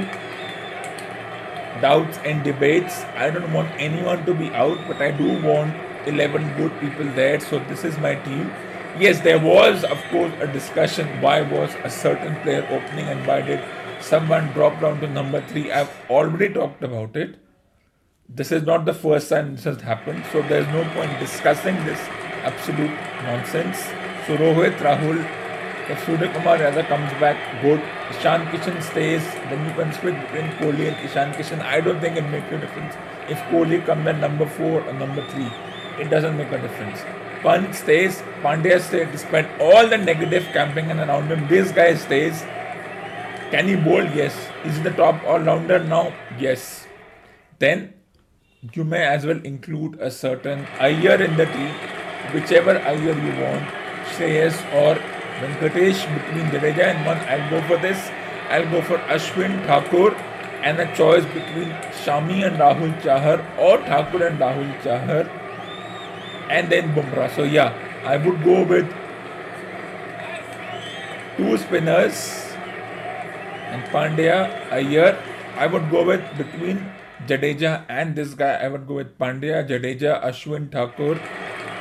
doubts 1.82 2.20
and 2.20 2.44
debates. 2.44 3.02
I 3.16 3.32
don't 3.32 3.52
want 3.52 3.70
anyone 3.78 4.26
to 4.26 4.34
be 4.34 4.50
out, 4.52 4.78
but 4.88 5.02
I 5.02 5.12
do 5.12 5.42
want 5.42 5.76
11 6.06 6.56
good 6.58 6.80
people 6.80 7.06
there. 7.16 7.40
So, 7.40 7.60
this 7.60 7.84
is 7.84 7.98
my 7.98 8.16
team 8.16 8.52
yes, 9.00 9.20
there 9.22 9.40
was, 9.40 9.84
of 9.84 10.02
course, 10.10 10.32
a 10.40 10.48
discussion 10.48 11.22
why 11.22 11.42
was 11.42 11.74
a 11.84 11.90
certain 11.90 12.36
player 12.42 12.66
opening 12.70 13.08
and 13.08 13.26
why 13.28 13.42
did 13.42 13.64
someone 14.02 14.48
drop 14.54 14.80
down 14.82 15.00
to 15.02 15.08
number 15.08 15.42
three. 15.48 15.72
I've 15.72 15.92
already 16.10 16.54
talked 16.54 16.84
about 16.84 17.16
it. 17.16 17.36
This 18.28 18.52
is 18.52 18.64
not 18.64 18.86
the 18.86 18.94
first 18.94 19.30
time 19.30 19.56
this 19.56 19.66
has 19.66 19.82
happened, 19.82 20.24
so 20.32 20.42
there's 20.42 20.68
no 20.68 20.84
point 20.94 21.20
discussing 21.20 21.76
this 21.86 22.00
absolute 22.44 22.92
nonsense. 23.24 23.78
So 24.26 24.36
Rohit, 24.36 24.78
Rahul, 24.78 25.24
If 25.88 26.04
Surya 26.04 26.34
Kumar 26.34 26.58
Yadav 26.58 26.88
comes 26.88 27.12
back, 27.22 27.38
good. 27.62 27.80
Ishan 28.10 28.48
Kishan 28.48 28.82
stays, 28.82 29.24
then 29.50 29.64
you 29.68 29.74
can 29.76 29.94
switch 29.94 30.16
between 30.22 30.50
Kohli 30.58 30.88
and 30.88 30.98
Ishan 31.08 31.34
Kishan. 31.34 31.62
I 31.62 31.80
don't 31.80 32.02
think 32.02 32.18
it 32.18 32.28
makes 32.32 32.52
a 32.52 32.58
difference 32.58 32.96
if 33.30 33.38
Kohli 33.52 33.86
comes 33.86 34.08
at 34.08 34.18
number 34.18 34.48
4 34.48 34.82
or 34.82 34.94
number 34.94 35.24
3. 35.30 35.46
It 36.00 36.10
doesn't 36.10 36.36
make 36.36 36.52
a 36.52 36.60
difference. 36.60 37.04
Pant 37.44 37.76
stays, 37.76 38.24
Pandya 38.42 38.82
stays, 38.82 39.08
despite 39.12 39.48
all 39.62 39.88
the 39.88 40.00
negative 40.00 40.48
camping 40.54 40.90
around 40.90 41.28
him. 41.28 41.48
This 41.48 41.72
guy 41.72 41.94
stays. 41.94 42.42
Can 43.52 43.68
he 43.68 43.76
bowl? 43.76 44.04
Yes. 44.04 44.36
Is 44.64 44.78
he 44.78 44.82
the 44.82 44.90
top 44.90 45.24
all-rounder 45.24 45.84
now? 45.84 46.12
Yes. 46.40 46.88
Then 47.60 47.94
you 48.74 48.84
may 48.84 49.04
as 49.06 49.26
well 49.26 49.40
include 49.44 50.00
a 50.00 50.10
certain 50.10 50.66
Iyer 50.80 51.22
in 51.22 51.38
the 51.38 51.46
team, 51.46 51.74
whichever 52.34 52.78
Iyer 52.78 53.16
you 53.26 53.34
want, 53.42 53.68
Shreyas 54.14 54.56
or 54.74 54.96
Venkatesh 55.42 56.02
between 56.16 56.46
Jadeja 56.48 56.86
and 56.94 57.06
one. 57.06 57.18
I'll 57.18 57.50
go 57.50 57.62
for 57.68 57.78
this. 57.78 58.10
I'll 58.50 58.70
go 58.72 58.82
for 58.82 58.98
Ashwin 59.16 59.66
Thakur 59.66 60.16
and 60.64 60.80
a 60.80 60.96
choice 60.96 61.26
between 61.26 61.70
Shami 62.04 62.46
and 62.48 62.58
Rahul 62.58 62.94
Chahar 63.02 63.44
or 63.60 63.78
Thakur 63.80 64.26
and 64.28 64.40
Rahul 64.40 64.82
Chahar 64.82 65.30
and 66.50 66.72
then 66.72 66.94
Bumrah. 66.94 67.36
So 67.36 67.44
yeah, 67.44 67.74
I 68.04 68.18
would 68.18 68.44
go 68.44 68.64
with 68.64 68.88
two 71.38 71.58
spinners 71.58 72.56
and 73.70 73.84
Pandya, 73.86 74.72
Iyer. 74.72 75.18
I 75.56 75.68
would 75.68 75.90
go 75.90 76.06
with 76.06 76.22
between 76.38 76.86
Jadeja 77.28 77.86
and 77.90 78.16
this 78.16 78.34
guy. 78.34 78.54
I 78.56 78.68
would 78.68 78.88
go 78.88 78.96
with 78.96 79.18
Pandya, 79.18 79.68
Jadeja, 79.68 80.24
Ashwin 80.24 80.72
Thakur 80.72 81.20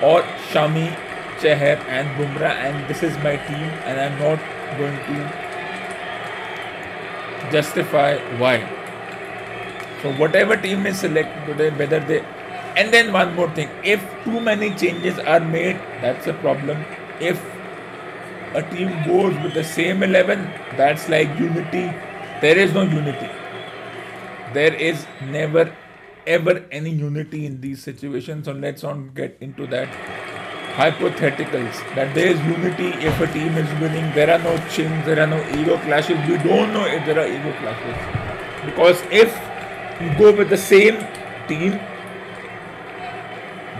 or 0.02 0.22
Shami, 0.52 0.94
Chahar 1.40 1.78
and 1.88 2.08
Bumrah 2.18 2.54
and 2.66 2.88
this 2.88 3.02
is 3.02 3.16
my 3.18 3.36
team 3.36 3.68
and 3.88 4.00
I'm 4.00 4.18
not 4.18 4.38
going 4.78 4.98
to 5.08 5.16
justify 7.52 8.16
why. 8.38 8.56
So 10.02 10.12
whatever 10.14 10.56
team 10.56 10.86
is 10.86 10.98
selected 11.00 11.46
today, 11.46 11.70
whether 11.70 12.00
they 12.00 12.24
and 12.76 12.92
then 12.92 13.12
one 13.12 13.34
more 13.36 13.50
thing, 13.50 13.68
if 13.84 14.02
too 14.24 14.40
many 14.40 14.74
changes 14.74 15.18
are 15.20 15.40
made, 15.40 15.76
that's 16.00 16.26
a 16.26 16.32
problem. 16.34 16.84
If 17.20 17.40
a 18.54 18.62
team 18.62 18.90
goes 19.06 19.34
with 19.42 19.54
the 19.54 19.62
same 19.62 20.02
11, 20.02 20.42
that's 20.76 21.08
like 21.08 21.38
unity. 21.38 21.92
There 22.40 22.58
is 22.58 22.74
no 22.74 22.82
unity. 22.82 23.30
There 24.54 24.74
is 24.74 25.06
never 25.22 25.74
ever 26.26 26.64
any 26.70 26.90
unity 26.90 27.44
in 27.46 27.60
these 27.60 27.82
situations. 27.82 28.46
So 28.46 28.52
let's 28.52 28.82
not 28.82 29.14
get 29.14 29.36
into 29.40 29.66
that 29.68 29.88
hypotheticals 30.74 31.80
that 31.94 32.14
there 32.14 32.28
is 32.28 32.40
unity 32.40 32.88
if 33.06 33.20
a 33.20 33.26
team 33.32 33.56
is 33.56 33.80
winning. 33.80 34.12
There 34.14 34.30
are 34.30 34.38
no 34.38 34.56
chins, 34.68 35.06
there 35.06 35.20
are 35.20 35.26
no 35.26 35.40
ego 35.58 35.78
clashes. 35.78 36.18
We 36.28 36.38
don't 36.38 36.72
know 36.72 36.86
if 36.86 37.04
there 37.06 37.20
are 37.20 37.28
ego 37.28 37.52
clashes. 37.58 37.96
Because 38.64 39.02
if 39.10 39.30
you 40.00 40.18
go 40.18 40.36
with 40.36 40.50
the 40.50 40.56
same 40.56 40.98
team, 41.46 41.78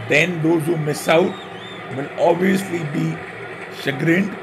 then 0.09 0.43
those 0.43 0.63
who 0.65 0.77
miss 0.77 1.09
out 1.09 1.35
will 1.97 2.09
obviously 2.19 2.85
be 2.93 3.17
chagrined. 3.81 4.37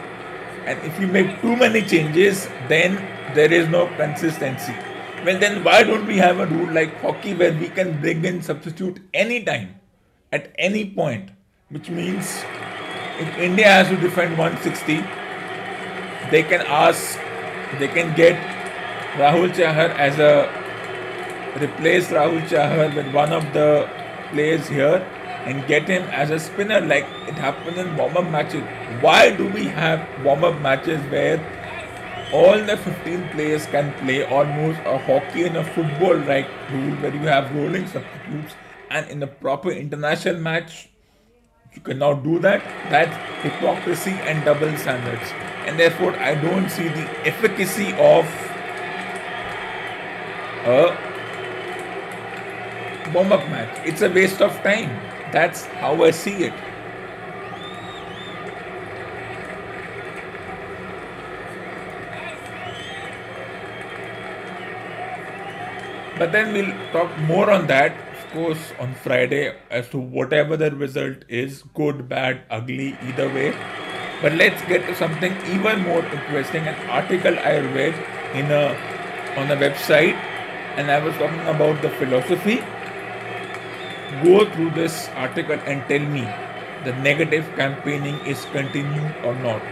And 0.66 0.80
if 0.84 1.00
you 1.00 1.08
make 1.08 1.42
too 1.42 1.56
many 1.56 1.82
changes, 1.82 2.48
then 2.68 2.96
there 3.34 3.52
is 3.52 3.68
no 3.70 3.88
consistency. 3.96 4.76
Well, 5.24 5.38
then 5.38 5.64
why 5.64 5.84
don't 5.84 6.08
we 6.08 6.18
have 6.18 6.40
a 6.40 6.48
rule 6.48 6.74
like 6.74 7.00
hockey 7.00 7.36
where 7.36 7.54
we 7.54 7.70
can 7.70 8.02
bring 8.02 8.26
in 8.26 8.42
substitute 8.42 9.00
any 9.14 9.44
time, 9.44 9.76
at 10.32 10.52
any 10.58 10.90
point? 10.90 11.30
Which 11.70 11.90
means 11.92 12.44
if 13.20 13.38
India 13.38 13.66
has 13.66 13.90
to 13.90 13.98
defend 13.98 14.36
160, 14.36 14.96
they 16.32 16.42
can 16.42 16.62
ask, 16.62 17.20
they 17.78 17.88
can 17.88 18.16
get 18.16 18.36
Rahul 19.14 19.54
Chahar 19.54 19.92
as 19.92 20.18
a 20.18 20.50
replace 21.62 22.08
Rahul 22.08 22.42
Chahar 22.48 22.96
with 22.96 23.14
one 23.14 23.32
of 23.32 23.44
the 23.54 23.88
players 24.32 24.68
here 24.68 25.06
and 25.46 25.68
get 25.68 25.88
him 25.88 26.02
as 26.06 26.32
a 26.32 26.40
spinner 26.40 26.82
like 26.82 27.06
it 27.28 27.36
happens 27.36 27.78
in 27.78 27.96
warm-up 27.96 28.30
matches. 28.32 28.64
Why 29.02 29.36
do 29.36 29.48
we 29.50 29.66
have 29.66 30.08
warm-up 30.26 30.60
matches 30.62 31.00
where 31.12 31.38
all 32.34 32.64
the 32.64 32.78
15 32.78 33.30
players 33.30 33.66
can 33.66 33.94
play 34.00 34.26
almost 34.26 34.80
a 34.86 34.98
hockey 34.98 35.44
and 35.44 35.58
a 35.58 35.64
football 35.64 36.18
like 36.18 36.48
rule 36.72 36.96
where 36.98 37.14
you 37.14 37.28
have 37.28 37.54
rolling 37.56 37.88
substitutes 37.88 38.54
and 38.90 39.10
in 39.10 39.22
a 39.24 39.28
proper 39.28 39.70
international 39.72 40.38
match 40.38 40.90
you 41.74 41.82
cannot 41.82 42.24
do 42.24 42.40
that. 42.40 42.62
That's 42.90 43.16
hypocrisy 43.44 44.12
and 44.12 44.44
double 44.44 44.76
standards. 44.78 45.32
And 45.66 45.80
therefore 45.80 46.18
I 46.18 46.36
don't 46.36 46.70
see 46.70 46.88
the 46.88 47.10
efficacy 47.26 47.94
of 47.94 48.26
a 50.66 50.98
warm-up 53.14 53.48
match. 53.50 53.86
It's 53.86 54.02
a 54.02 54.10
waste 54.10 54.42
of 54.42 54.52
time. 54.64 54.90
That's 55.32 55.66
how 55.66 56.04
I 56.04 56.12
see 56.12 56.44
it. 56.44 56.54
But 66.22 66.34
then 66.34 66.54
we'll 66.54 66.74
talk 66.94 67.18
more 67.22 67.50
on 67.50 67.66
that, 67.66 67.94
of 68.16 68.26
course, 68.32 68.74
on 68.80 68.94
Friday 68.94 69.56
as 69.72 69.90
to 69.90 69.98
whatever 69.98 70.56
the 70.56 70.70
result 70.70 71.24
is 71.28 71.64
good, 71.74 72.08
bad, 72.08 72.42
ugly, 72.52 72.96
either 73.08 73.28
way. 73.28 73.56
But 74.22 74.34
let's 74.34 74.62
get 74.68 74.86
to 74.86 74.94
something 74.94 75.36
even 75.48 75.82
more 75.82 76.06
interesting 76.06 76.68
an 76.68 76.76
article 76.98 77.40
I 77.40 77.58
read 77.78 77.96
in 78.36 78.52
a 78.52 78.66
on 79.36 79.50
a 79.50 79.58
website 79.64 80.14
and 80.78 80.92
I 80.92 81.00
was 81.04 81.16
talking 81.16 81.42
about 81.56 81.82
the 81.82 81.90
philosophy 82.02 82.58
go 84.24 84.46
through 84.52 84.70
this 84.78 85.10
article 85.16 85.60
and 85.66 85.84
tell 85.88 86.06
me 86.18 86.22
the 86.84 86.94
negative 87.08 87.50
campaigning 87.56 88.20
is 88.28 88.46
continuing 88.52 89.12
or 89.24 89.34
not. 89.48 89.64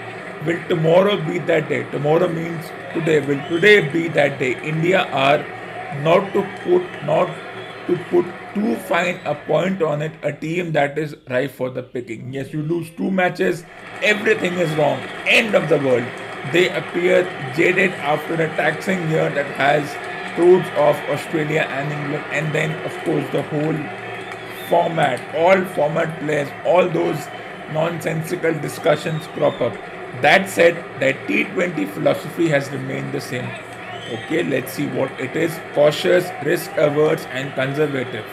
Will 0.47 0.67
tomorrow 0.67 1.15
be 1.29 1.37
that 1.53 1.69
day? 1.69 1.83
Tomorrow 1.91 2.29
means 2.29 2.75
today. 2.95 3.19
Will 3.19 3.47
today 3.49 3.87
be 3.87 4.07
that 4.07 4.39
day? 4.39 4.53
India 4.63 5.07
are 5.11 5.45
not 5.97 6.33
to 6.33 6.41
put 6.63 6.83
not 7.05 7.27
to 7.87 7.97
put 8.09 8.25
too 8.53 8.75
fine 8.75 9.19
a 9.25 9.35
point 9.35 9.81
on 9.81 10.01
it. 10.01 10.11
A 10.23 10.31
team 10.31 10.71
that 10.73 10.97
is 10.97 11.15
ripe 11.29 11.51
for 11.51 11.69
the 11.69 11.83
picking. 11.83 12.33
Yes, 12.33 12.53
you 12.53 12.61
lose 12.61 12.89
two 12.91 13.11
matches, 13.11 13.63
everything 14.03 14.53
is 14.53 14.73
wrong. 14.75 14.99
End 15.27 15.55
of 15.55 15.69
the 15.69 15.79
world. 15.79 16.05
They 16.53 16.69
appear 16.69 17.23
jaded 17.55 17.91
after 17.91 18.35
a 18.35 18.47
taxing 18.55 19.09
year 19.09 19.29
that 19.29 19.45
has 19.57 19.83
crowds 20.35 20.67
of 20.77 20.95
Australia 21.09 21.61
and 21.61 21.91
England, 21.91 22.23
and 22.31 22.53
then 22.53 22.71
of 22.85 22.93
course 23.03 23.25
the 23.31 23.41
whole 23.43 23.77
format, 24.69 25.19
all 25.35 25.65
format 25.73 26.19
players, 26.19 26.49
all 26.65 26.87
those 26.87 27.27
nonsensical 27.73 28.53
discussions 28.53 29.27
crop 29.27 29.59
up. 29.61 29.73
That 30.21 30.49
said, 30.49 30.75
that 30.99 31.15
T20 31.27 31.89
philosophy 31.89 32.49
has 32.49 32.69
remained 32.71 33.13
the 33.13 33.21
same. 33.21 33.49
Okay, 34.09 34.43
let's 34.43 34.73
see 34.73 34.87
what 34.87 35.11
it 35.19 35.35
is 35.35 35.59
cautious, 35.75 36.29
risk 36.43 36.71
averse, 36.77 37.25
and 37.25 37.53
conservative. 37.53 38.25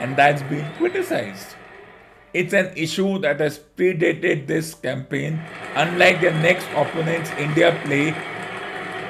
And 0.00 0.16
that's 0.16 0.42
been 0.42 0.64
criticized. 0.76 1.54
It's 2.32 2.54
an 2.54 2.72
issue 2.76 3.18
that 3.18 3.40
has 3.40 3.58
predated 3.76 4.46
this 4.46 4.72
campaign. 4.72 5.38
Unlike 5.74 6.22
their 6.22 6.32
next 6.32 6.66
opponents, 6.74 7.30
India 7.38 7.78
play 7.84 8.12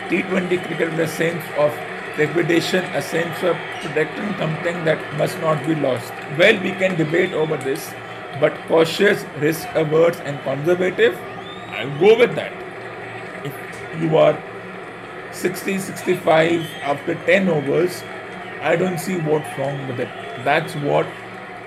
T20 0.08 0.64
cricket 0.66 0.88
in 0.88 0.96
the 0.96 1.06
sense 1.06 1.44
of 1.56 1.72
trepidation, 2.16 2.84
a 2.96 3.02
sense 3.02 3.42
of 3.44 3.56
protecting 3.80 4.34
something 4.38 4.84
that 4.84 4.98
must 5.18 5.38
not 5.38 5.64
be 5.66 5.76
lost. 5.76 6.12
Well, 6.36 6.60
we 6.62 6.72
can 6.72 6.96
debate 6.96 7.32
over 7.32 7.56
this, 7.56 7.92
but 8.40 8.56
cautious, 8.66 9.24
risk 9.38 9.68
averse, 9.74 10.18
and 10.20 10.42
conservative, 10.42 11.16
I'll 11.68 11.98
go 12.00 12.18
with 12.18 12.34
that. 12.34 12.52
If 13.44 13.54
you 14.02 14.16
are 14.16 14.36
60 15.38 15.78
65 15.78 16.66
after 16.82 17.14
10 17.14 17.48
overs, 17.48 18.02
I 18.60 18.74
don't 18.74 18.98
see 18.98 19.18
what's 19.18 19.58
wrong 19.58 19.86
with 19.86 20.00
it. 20.00 20.08
That's 20.44 20.74
what 20.76 21.06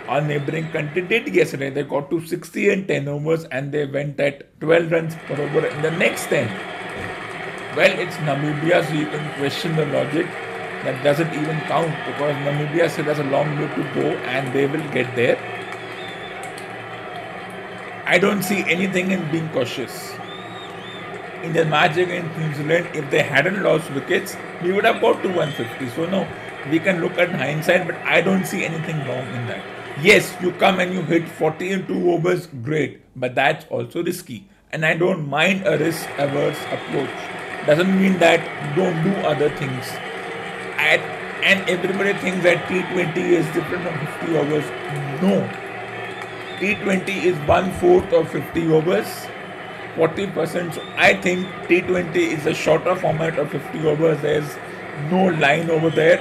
our 0.07 0.19
neighboring 0.19 0.69
country 0.71 1.01
did 1.03 1.33
yesterday. 1.33 1.69
They 1.69 1.83
got 1.83 2.09
to 2.09 2.19
60 2.25 2.69
and 2.69 2.87
10 2.87 3.07
overs 3.07 3.45
and 3.45 3.71
they 3.71 3.85
went 3.85 4.19
at 4.19 4.59
12 4.59 4.91
runs 4.91 5.15
per 5.27 5.41
over 5.41 5.65
in 5.65 5.81
the 5.81 5.91
next 5.91 6.25
10. 6.27 6.47
Well, 7.77 7.97
it's 7.97 8.17
Namibia, 8.17 8.85
so 8.85 8.93
you 8.93 9.05
can 9.05 9.39
question 9.39 9.77
the 9.77 9.85
logic. 9.85 10.25
That 10.83 11.01
doesn't 11.03 11.33
even 11.33 11.61
count 11.61 11.95
because 12.05 12.35
Namibia 12.47 12.89
still 12.89 13.05
has 13.05 13.19
a 13.19 13.23
long 13.23 13.57
way 13.57 13.67
to 13.67 13.83
go 13.93 14.07
and 14.35 14.53
they 14.53 14.67
will 14.67 14.85
get 14.91 15.15
there. 15.15 15.37
I 18.05 18.17
don't 18.19 18.43
see 18.43 18.65
anything 18.67 19.11
in 19.11 19.31
being 19.31 19.47
cautious. 19.49 20.11
In 21.43 21.53
the 21.53 21.65
match 21.65 21.97
against 21.97 22.37
New 22.37 22.53
Zealand, 22.53 22.87
if 22.93 23.09
they 23.09 23.23
hadn't 23.23 23.63
lost 23.63 23.91
wickets, 23.91 24.35
we 24.61 24.71
would 24.71 24.85
have 24.85 25.01
got 25.01 25.21
to 25.23 25.29
150. 25.29 25.89
So, 25.95 26.05
no, 26.05 26.27
we 26.69 26.79
can 26.79 27.01
look 27.01 27.17
at 27.17 27.29
hindsight, 27.31 27.87
but 27.87 27.95
I 27.97 28.21
don't 28.21 28.45
see 28.45 28.63
anything 28.63 28.97
wrong 29.07 29.27
in 29.35 29.47
that. 29.47 29.63
Yes, 30.01 30.35
you 30.41 30.51
come 30.53 30.79
and 30.79 30.93
you 30.93 31.01
hit 31.01 31.27
40 31.27 31.71
and 31.71 31.87
2 31.87 32.11
overs, 32.11 32.47
great, 32.63 33.01
but 33.15 33.35
that's 33.35 33.65
also 33.69 34.03
risky 34.03 34.47
and 34.73 34.85
I 34.85 34.95
don't 34.95 35.27
mind 35.27 35.67
a 35.67 35.77
risk 35.77 36.07
averse 36.17 36.57
approach. 36.71 37.09
Doesn't 37.65 38.01
mean 38.01 38.17
that 38.19 38.39
don't 38.75 39.03
do 39.03 39.11
other 39.27 39.49
things. 39.57 39.85
And 41.43 41.69
everybody 41.69 42.13
thinks 42.19 42.43
that 42.43 42.63
T20 42.67 43.17
is 43.17 43.45
different 43.47 43.83
from 43.83 44.07
50 44.21 44.37
overs. 44.37 44.65
No. 45.21 45.49
T20 46.59 47.23
is 47.25 47.35
one 47.47 47.71
fourth 47.73 48.13
of 48.13 48.31
50 48.31 48.71
overs, 48.71 49.27
40%. 49.95 50.73
So 50.73 50.81
I 50.95 51.13
think 51.21 51.47
T20 51.67 52.15
is 52.15 52.45
a 52.45 52.53
shorter 52.53 52.95
format 52.95 53.37
of 53.37 53.51
50 53.51 53.87
overs. 53.87 54.21
There's 54.21 54.55
no 55.09 55.25
line 55.27 55.69
over 55.69 55.89
there. 55.89 56.17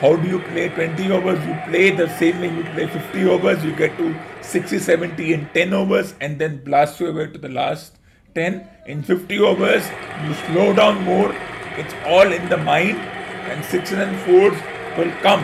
How 0.00 0.16
do 0.16 0.28
you 0.28 0.40
play 0.40 0.68
20 0.68 1.10
overs? 1.12 1.46
You 1.46 1.56
play 1.66 1.90
the 1.90 2.08
same 2.18 2.40
way 2.40 2.54
you 2.54 2.64
play 2.64 2.86
50 2.86 3.28
overs. 3.28 3.64
You 3.64 3.74
get 3.74 3.96
to 3.98 4.14
60, 4.42 4.78
70 4.78 5.32
in 5.32 5.48
10 5.54 5.72
overs 5.72 6.14
and 6.20 6.38
then 6.38 6.62
blast 6.64 7.00
your 7.00 7.12
way 7.12 7.26
to 7.28 7.38
the 7.38 7.48
last 7.48 7.96
10. 8.34 8.68
In 8.86 9.02
50 9.02 9.38
overs, 9.40 9.88
you 10.24 10.34
slow 10.46 10.72
down 10.72 11.02
more. 11.04 11.32
It's 11.76 11.94
all 12.06 12.30
in 12.32 12.48
the 12.48 12.56
mind 12.56 12.98
and 12.98 13.64
sixes 13.64 13.98
and 13.98 14.16
fours 14.20 14.54
will 14.98 15.12
come. 15.22 15.42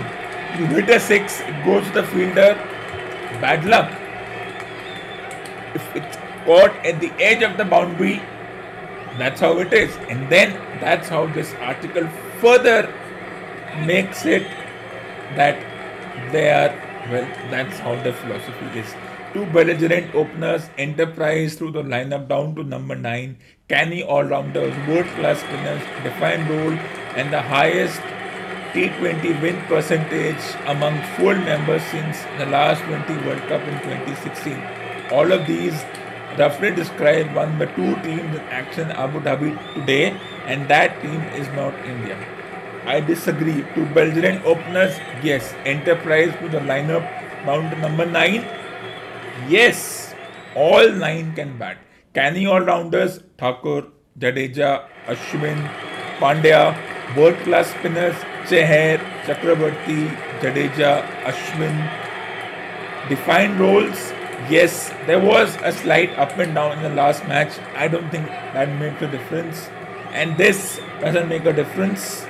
You 0.58 0.66
hit 0.66 0.90
a 0.90 0.98
six, 1.00 1.40
it 1.40 1.64
goes 1.64 1.86
to 1.86 1.92
the 1.92 2.02
fielder. 2.02 2.54
Bad 3.40 3.64
luck. 3.64 3.90
If 5.74 5.96
it's 5.96 6.19
at 6.58 7.00
the 7.00 7.12
edge 7.18 7.42
of 7.42 7.56
the 7.56 7.64
boundary, 7.64 8.22
that's 9.18 9.40
how 9.40 9.58
it 9.58 9.72
is. 9.72 9.94
And 10.08 10.28
then 10.30 10.54
that's 10.80 11.08
how 11.08 11.26
this 11.26 11.52
article 11.60 12.08
further 12.40 12.92
makes 13.86 14.24
it 14.24 14.46
that 15.36 15.58
they 16.32 16.50
are, 16.50 16.74
well, 17.10 17.26
that's 17.50 17.78
how 17.78 17.94
the 18.02 18.12
philosophy 18.12 18.78
is. 18.78 18.94
Two 19.32 19.46
belligerent 19.46 20.12
openers, 20.14 20.68
Enterprise 20.76 21.54
through 21.54 21.70
the 21.70 21.82
lineup 21.82 22.28
down 22.28 22.54
to 22.56 22.64
number 22.64 22.96
9, 22.96 23.36
canny 23.68 24.02
all-rounders, 24.02 24.74
world-class 24.88 25.38
spinners, 25.38 25.82
defined 26.02 26.50
role, 26.50 26.72
and 27.14 27.32
the 27.32 27.40
highest 27.40 28.00
T20 28.72 29.40
win 29.42 29.60
percentage 29.66 30.42
among 30.66 31.00
full 31.16 31.34
members 31.34 31.82
since 31.84 32.18
the 32.38 32.46
last 32.46 32.82
20 32.82 33.26
World 33.26 33.42
Cup 33.42 33.62
in 33.62 33.74
2016. 33.82 34.60
All 35.12 35.30
of 35.30 35.46
these 35.46 35.80
roughly 36.38 36.70
describe 36.70 37.34
one 37.34 37.58
the 37.58 37.66
two 37.66 37.94
teams 38.02 38.36
in 38.36 38.44
action 38.60 38.90
Abu 38.90 39.20
Dhabi 39.20 39.56
today, 39.74 40.16
and 40.46 40.68
that 40.68 41.00
team 41.02 41.20
is 41.40 41.48
not 41.48 41.74
India. 41.84 42.18
I 42.86 43.00
disagree. 43.00 43.64
Two 43.74 43.86
Belgian 43.86 44.42
openers, 44.44 44.98
yes. 45.22 45.54
Enterprise 45.64 46.32
to 46.40 46.48
the 46.48 46.60
lineup 46.60 47.06
to 47.44 47.76
number 47.80 48.06
9. 48.06 48.44
Yes, 49.48 50.14
all 50.54 50.90
9 50.90 51.34
can 51.34 51.56
bat. 51.58 51.78
Canny 52.14 52.46
all 52.46 52.60
rounders, 52.60 53.20
Thakur, 53.38 53.86
Jadeja, 54.18 54.84
Ashwin, 55.06 55.68
Pandya, 56.18 56.76
world 57.16 57.36
class 57.44 57.68
spinners, 57.70 58.16
Chahar, 58.48 58.98
Chakrabarti, 59.24 60.08
Jadeja, 60.40 61.02
Ashwin. 61.22 61.76
Defined 63.08 63.60
roles, 63.60 64.12
yes, 64.48 64.90
there 65.06 65.20
was 65.20 65.56
a 65.62 65.72
slight 65.72 66.10
up 66.18 66.36
and 66.38 66.54
down 66.54 66.78
in 66.78 66.82
the 66.82 66.90
last 66.90 67.26
match. 67.26 67.58
I 67.74 67.88
don't 67.88 68.10
think 68.10 68.26
that 68.26 68.68
makes 68.78 69.02
a 69.02 69.10
difference. 69.10 69.68
And 70.12 70.36
this 70.36 70.80
doesn't 71.00 71.28
make 71.28 71.44
a 71.44 71.52
difference 71.52 72.26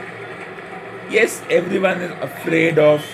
yes, 1.10 1.42
everyone 1.50 2.00
is 2.00 2.12
afraid 2.22 2.78
of 2.78 3.04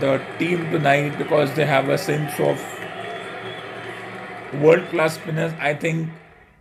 the 0.00 0.20
team 0.38 0.70
tonight 0.70 1.18
because 1.18 1.52
they 1.54 1.66
have 1.66 1.88
a 1.90 1.98
sense 1.98 2.32
of 2.40 2.58
world 4.60 4.88
class 4.88 5.14
spinners. 5.14 5.52
I 5.60 5.74
think 5.74 6.08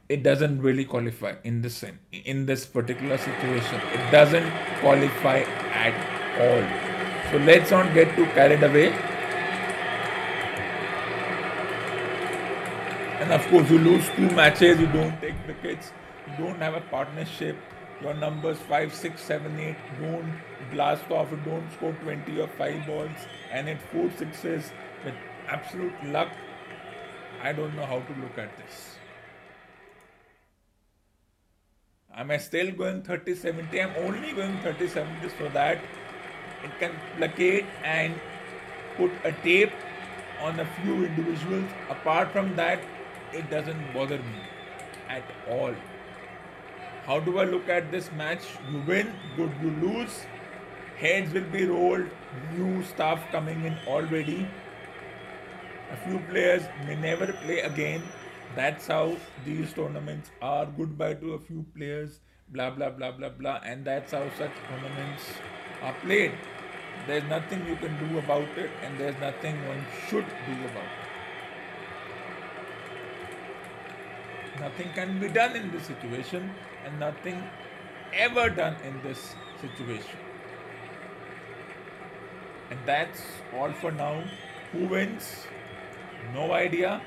it 0.09 0.23
doesn't 0.23 0.61
really 0.61 0.83
qualify 0.83 1.35
in 1.43 1.61
this 1.61 1.83
in 2.11 2.45
this 2.45 2.65
particular 2.65 3.17
situation. 3.17 3.81
It 3.93 4.11
doesn't 4.11 4.51
qualify 4.81 5.39
at 5.85 5.95
all. 6.45 7.31
So 7.31 7.37
let's 7.45 7.71
not 7.71 7.93
get 7.93 8.15
too 8.15 8.25
carried 8.37 8.63
away. 8.63 8.89
Of 13.31 13.47
course, 13.47 13.69
you 13.69 13.79
lose 13.79 14.09
two 14.15 14.29
matches, 14.31 14.79
you 14.79 14.87
don't 14.87 15.19
take 15.21 15.35
wickets, 15.47 15.91
you 16.27 16.45
don't 16.45 16.59
have 16.59 16.73
a 16.75 16.81
partnership 16.81 17.55
your 18.01 18.13
numbers 18.15 18.57
5, 18.67 18.93
6, 18.93 19.21
7, 19.21 19.59
8 19.59 19.75
don't 19.99 20.33
blast 20.71 21.09
off, 21.11 21.31
you 21.31 21.37
don't 21.45 21.71
score 21.73 21.93
20 21.93 22.41
or 22.41 22.47
5 22.47 22.87
balls 22.87 23.27
and 23.51 23.67
hit 23.67 23.81
4 23.91 24.09
sixes 24.17 24.71
with 25.05 25.13
absolute 25.47 25.93
luck. 26.05 26.29
I 27.43 27.53
don't 27.53 27.75
know 27.75 27.85
how 27.85 27.99
to 27.99 28.13
look 28.21 28.37
at 28.37 28.57
this. 28.57 28.95
Am 32.15 32.31
I 32.31 32.37
still 32.37 32.71
going 32.71 33.03
30 33.03 33.35
70? 33.35 33.81
I'm 33.81 33.95
only 33.97 34.33
going 34.33 34.57
30 34.59 34.87
70 34.87 35.29
so 35.37 35.49
that 35.49 35.77
it 36.63 36.71
can 36.79 36.91
placate 37.17 37.65
and 37.83 38.15
put 38.97 39.11
a 39.23 39.31
tape 39.31 39.71
on 40.41 40.59
a 40.59 40.65
few 40.81 41.05
individuals. 41.05 41.69
Apart 41.89 42.31
from 42.31 42.55
that, 42.55 42.81
it 43.33 43.49
doesn't 43.49 43.93
bother 43.93 44.17
me 44.17 44.41
at 45.09 45.23
all. 45.49 45.73
How 47.05 47.19
do 47.19 47.39
I 47.39 47.45
look 47.45 47.69
at 47.69 47.91
this 47.91 48.11
match? 48.11 48.43
You 48.71 48.81
win, 48.87 49.13
good, 49.35 49.51
you 49.61 49.71
lose. 49.81 50.21
Heads 50.97 51.33
will 51.33 51.49
be 51.51 51.65
rolled, 51.65 52.07
new 52.55 52.83
stuff 52.83 53.19
coming 53.31 53.63
in 53.65 53.77
already. 53.87 54.47
A 55.91 55.97
few 56.07 56.19
players 56.29 56.63
may 56.85 56.95
never 56.95 57.33
play 57.33 57.59
again. 57.61 58.03
That's 58.55 58.87
how 58.87 59.17
these 59.45 59.73
tournaments 59.73 60.29
are. 60.41 60.65
Goodbye 60.65 61.15
to 61.15 61.33
a 61.33 61.39
few 61.39 61.65
players, 61.75 62.19
blah 62.49 62.69
blah 62.69 62.89
blah 62.89 63.11
blah 63.11 63.29
blah, 63.29 63.59
and 63.65 63.83
that's 63.83 64.11
how 64.11 64.23
such 64.37 64.51
tournaments 64.69 65.23
are 65.81 65.95
played. 66.03 66.33
There's 67.07 67.23
nothing 67.23 67.65
you 67.67 67.77
can 67.77 67.97
do 68.07 68.19
about 68.19 68.57
it, 68.57 68.69
and 68.83 68.97
there's 68.99 69.19
nothing 69.19 69.55
one 69.67 69.85
should 70.07 70.25
do 70.47 70.53
about 70.65 70.83
it. 70.83 71.10
Nothing 74.59 74.89
can 74.93 75.19
be 75.19 75.27
done 75.27 75.55
in 75.55 75.71
this 75.71 75.85
situation 75.85 76.51
and 76.85 76.99
nothing 76.99 77.43
ever 78.13 78.49
done 78.49 78.75
in 78.83 79.01
this 79.01 79.35
situation. 79.61 80.19
And 82.69 82.79
that's 82.85 83.21
all 83.57 83.71
for 83.71 83.91
now. 83.91 84.23
Who 84.71 84.87
wins? 84.87 85.47
No 86.33 86.53
idea. 86.53 87.01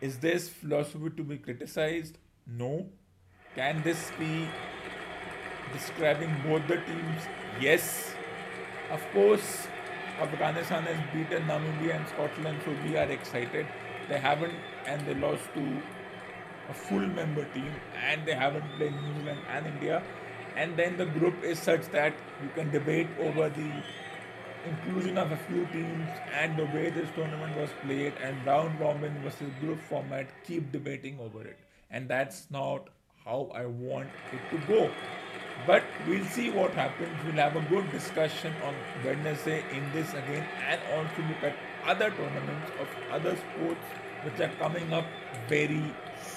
Is 0.00 0.18
this 0.18 0.48
philosophy 0.48 1.10
to 1.16 1.24
be 1.24 1.38
criticized? 1.38 2.18
No. 2.46 2.86
Can 3.54 3.82
this 3.82 4.12
be 4.18 4.48
describing 5.72 6.34
both 6.46 6.66
the 6.68 6.76
teams? 6.76 7.22
Yes. 7.60 8.14
Of 8.90 9.02
course, 9.12 9.66
Afghanistan 10.20 10.82
has 10.82 10.98
beaten 11.12 11.44
Namibia 11.46 11.96
and 11.96 12.08
Scotland, 12.08 12.58
so 12.64 12.74
we 12.84 12.96
are 12.96 13.08
excited. 13.08 13.66
They 14.08 14.18
haven't, 14.18 14.54
and 14.86 15.06
they 15.06 15.14
lost 15.14 15.44
to 15.54 15.82
a 16.68 16.74
full 16.74 17.06
member 17.06 17.44
team, 17.54 17.72
and 18.04 18.26
they 18.26 18.34
haven't 18.34 18.64
played 18.76 18.92
New 18.92 19.14
Zealand 19.20 19.40
and 19.48 19.66
India. 19.66 20.02
And 20.56 20.76
then 20.76 20.96
the 20.96 21.06
group 21.06 21.44
is 21.44 21.60
such 21.60 21.86
that 21.92 22.14
you 22.42 22.48
can 22.56 22.70
debate 22.72 23.06
over 23.20 23.48
the 23.48 23.70
inclusion 24.66 25.16
of 25.18 25.30
a 25.30 25.36
few 25.36 25.64
teams 25.66 26.08
and 26.34 26.56
the 26.56 26.64
way 26.64 26.90
this 26.90 27.08
tournament 27.14 27.56
was 27.56 27.70
played 27.84 28.12
and 28.20 28.44
round 28.44 28.78
robin 28.80 29.16
versus 29.22 29.52
group 29.60 29.80
format. 29.88 30.26
Keep 30.44 30.72
debating 30.72 31.18
over 31.20 31.42
it, 31.42 31.58
and 31.90 32.08
that's 32.08 32.50
not 32.50 32.88
how 33.24 33.50
I 33.54 33.66
want 33.66 34.08
it 34.32 34.40
to 34.50 34.66
go. 34.66 34.90
But 35.66 35.84
we'll 36.06 36.24
see 36.24 36.50
what 36.50 36.72
happens. 36.72 37.16
We'll 37.24 37.34
have 37.34 37.56
a 37.56 37.60
good 37.68 37.90
discussion 37.90 38.54
on 38.64 38.74
Wednesday 39.04 39.62
in 39.72 39.90
this 39.92 40.10
again 40.10 40.46
and 40.66 40.80
also 40.94 41.22
look 41.28 41.42
at 41.42 41.56
other 41.86 42.10
tournaments 42.10 42.70
of 42.80 42.88
other 43.10 43.36
sports 43.36 43.84
which 44.22 44.40
are 44.40 44.52
coming 44.58 44.92
up 44.92 45.06
very 45.48 45.82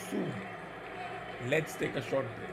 soon. 0.10 0.34
Let's 1.50 1.76
take 1.76 1.96
a 1.96 2.02
short 2.02 2.26
break. 2.38 2.51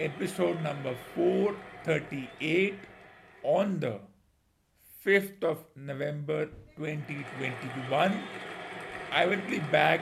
Episode 0.00 0.62
number 0.62 0.94
438 1.14 2.74
on 3.42 3.78
the 3.80 4.00
5th 5.04 5.44
of 5.44 5.58
November 5.76 6.46
2021. 6.76 8.22
I 9.12 9.26
will 9.26 9.42
be 9.48 9.58
back. 9.70 10.00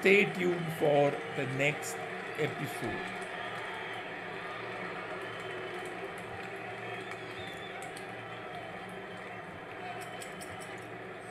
Stay 0.00 0.24
tuned 0.24 0.72
for 0.78 1.12
the 1.36 1.46
next 1.56 1.96
episode. 2.38 3.04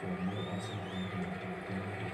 For 0.02 0.08
more 0.26 0.46
awesome 0.56 0.82
content, 0.90 1.28
our 1.70 2.08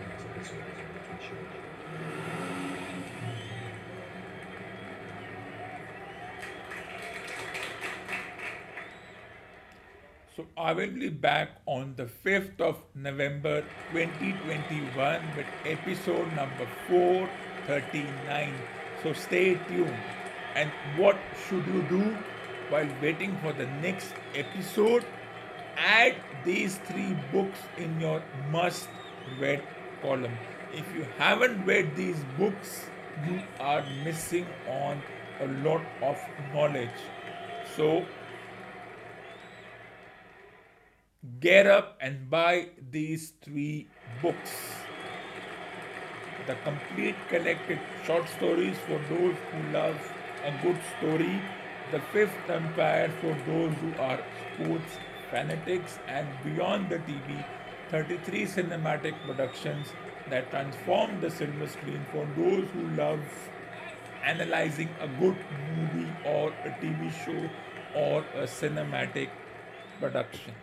So 10.36 10.48
I 10.58 10.74
will 10.74 10.90
be 10.90 11.10
back 11.10 11.50
on 11.68 11.94
the 11.96 12.06
5th 12.06 12.60
of 12.60 12.78
November 12.96 13.62
2021 13.92 15.22
with 15.38 15.46
episode 15.64 16.26
number 16.36 16.68
439. 16.88 18.52
So 19.04 19.14
stay 19.14 19.60
tuned. 19.68 19.94
And 20.56 20.72
what 20.98 21.18
should 21.46 21.68
you 21.68 21.84
do 21.84 22.18
while 22.70 22.90
waiting 23.00 23.38
for 23.44 23.54
the 23.54 23.68
next 23.86 24.12
episode? 24.34 25.06
Add 25.78 26.16
these 26.44 26.78
three 26.88 27.16
books 27.32 27.60
in 27.78 28.02
your 28.02 28.24
must 28.52 28.90
read 29.40 29.62
column. 30.02 30.36
If 30.74 30.96
you 30.96 31.06
haven't 31.20 31.64
read 31.64 31.96
these 31.96 32.26
books, 32.40 32.86
you 33.30 33.40
are 33.60 33.86
missing 34.04 34.48
on 34.68 35.00
a 35.42 35.48
lot 35.70 35.86
of 36.02 36.18
knowledge. 36.56 37.06
So 37.78 38.04
get 41.40 41.68
up 41.68 41.98
and 42.02 42.30
buy 42.30 42.68
these 42.92 43.34
three 43.42 43.88
books. 44.22 44.52
The 46.48 46.56
complete 46.64 47.16
collected 47.30 47.80
short 48.06 48.28
stories 48.28 48.78
for 48.80 49.00
those 49.10 49.36
who 49.52 49.72
love 49.72 49.96
a 50.44 50.52
good 50.62 50.80
story, 50.98 51.42
The 51.92 52.02
Fifth 52.12 52.50
Umpire 52.50 53.10
for 53.22 53.34
those 53.48 53.74
who 53.76 53.94
are 54.02 54.20
sports 54.54 54.98
fanatics, 55.30 56.00
and 56.08 56.28
Beyond 56.44 56.90
the 56.90 56.98
TV 57.00 57.46
33 57.90 58.46
cinematic 58.46 59.14
productions 59.26 59.88
that 60.30 60.50
transform 60.50 61.22
the 61.22 61.30
silver 61.32 61.68
screen 61.68 62.06
for 62.12 62.28
those 62.36 62.68
who 62.70 62.88
love 62.98 63.20
analyzing 64.26 64.90
a 65.00 65.08
good 65.08 65.38
movie 65.78 66.12
or 66.26 66.50
a 66.66 66.70
TV 66.82 67.12
show 67.24 67.50
or 67.96 68.26
a 68.36 68.44
cinematic 68.44 69.30
production. 70.00 70.54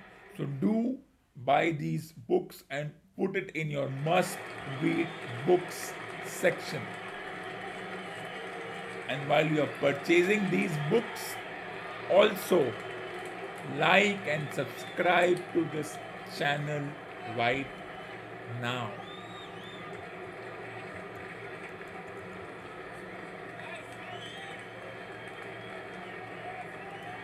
So 0.40 0.46
do 0.46 0.96
buy 1.36 1.72
these 1.72 2.12
books 2.12 2.64
and 2.70 2.92
put 3.14 3.36
it 3.36 3.50
in 3.50 3.70
your 3.70 3.90
must 3.90 4.38
read 4.80 5.06
books 5.46 5.92
section. 6.24 6.80
And 9.10 9.28
while 9.28 9.44
you 9.46 9.60
are 9.60 9.72
purchasing 9.80 10.48
these 10.50 10.72
books, 10.88 11.34
also 12.10 12.72
like 13.76 14.16
and 14.26 14.48
subscribe 14.54 15.36
to 15.52 15.68
this 15.74 15.98
channel 16.38 16.88
right 17.36 17.66
now. 18.62 18.90